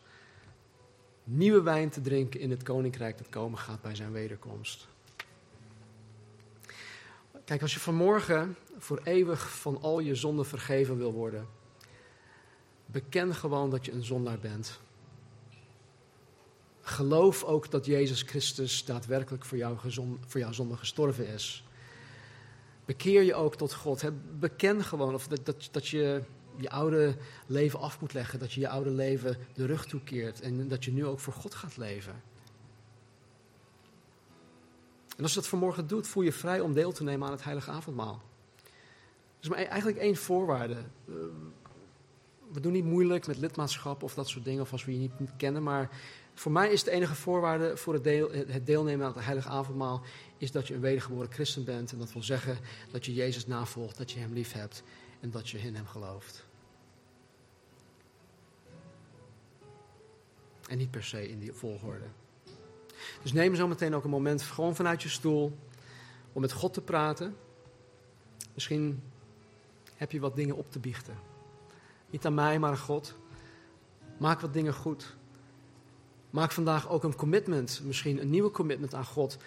[1.24, 4.86] nieuwe wijn te drinken in het koninkrijk dat komen gaat bij zijn wederkomst.
[7.44, 11.48] Kijk, als je vanmorgen voor eeuwig van al je zonden vergeven wil worden,
[12.86, 14.80] beken gewoon dat je een zondaar bent.
[16.80, 19.78] Geloof ook dat Jezus Christus daadwerkelijk voor, jou
[20.26, 21.64] voor jouw zonde gestorven is.
[22.85, 24.05] Bekeer je ook tot God.
[24.39, 26.22] Beken gewoon of dat, dat, dat je
[26.57, 27.16] je oude
[27.47, 28.39] leven af moet leggen.
[28.39, 30.41] Dat je je oude leven de rug toekeert.
[30.41, 32.22] En dat je nu ook voor God gaat leven.
[35.16, 37.45] En als je dat vanmorgen doet, voel je vrij om deel te nemen aan het
[37.45, 38.22] heilige avondmaal.
[38.64, 40.76] Er is maar e- eigenlijk één voorwaarde.
[41.09, 41.14] Eh,
[42.53, 45.37] we doen niet moeilijk met lidmaatschap of dat soort dingen, of als we je niet
[45.37, 45.62] kennen.
[45.62, 45.91] Maar
[46.35, 50.03] voor mij is de enige voorwaarde voor het, deel, het deelnemen aan het heilige avondmaal...
[50.45, 51.92] is dat je een wedergeboren christen bent.
[51.92, 52.59] En dat wil zeggen
[52.90, 54.82] dat je Jezus navolgt, dat je hem lief hebt
[55.20, 56.47] en dat je in hem gelooft.
[60.68, 62.07] En niet per se in die volgorde.
[63.22, 65.59] Dus neem zo meteen ook een moment gewoon vanuit je stoel
[66.32, 67.36] om met God te praten.
[68.55, 69.03] Misschien
[69.95, 71.16] heb je wat dingen op te biechten.
[72.11, 73.14] Niet aan mij, maar aan God.
[74.18, 75.16] Maak wat dingen goed.
[76.30, 79.38] Maak vandaag ook een commitment, misschien een nieuwe commitment aan God.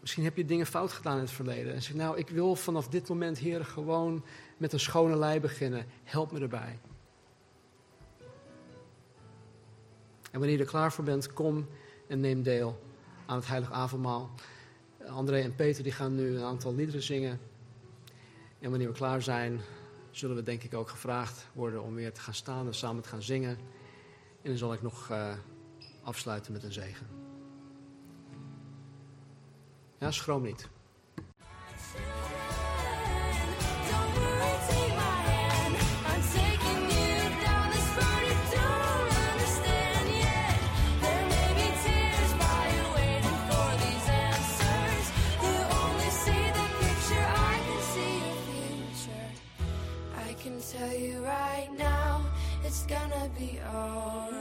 [0.00, 1.74] Misschien heb je dingen fout gedaan in het verleden.
[1.74, 4.24] En zeg, nou, ik wil vanaf dit moment, Heer, gewoon
[4.56, 5.86] met een schone lei beginnen.
[6.04, 6.78] Help me erbij.
[10.30, 11.68] En wanneer je er klaar voor bent, kom
[12.06, 12.80] en neem deel
[13.26, 14.30] aan het heilige avondmaal.
[15.08, 17.40] André en Peter die gaan nu een aantal liederen zingen.
[18.58, 19.60] En wanneer we klaar zijn,
[20.10, 23.08] zullen we denk ik ook gevraagd worden om weer te gaan staan en samen te
[23.08, 23.58] gaan zingen.
[24.42, 25.32] En dan zal ik nog uh,
[26.02, 27.19] afsluiten met een zegen.
[30.00, 30.68] Ja, schroom niet.
[50.80, 52.20] tell you right now,
[52.64, 54.39] it's gonna be alright.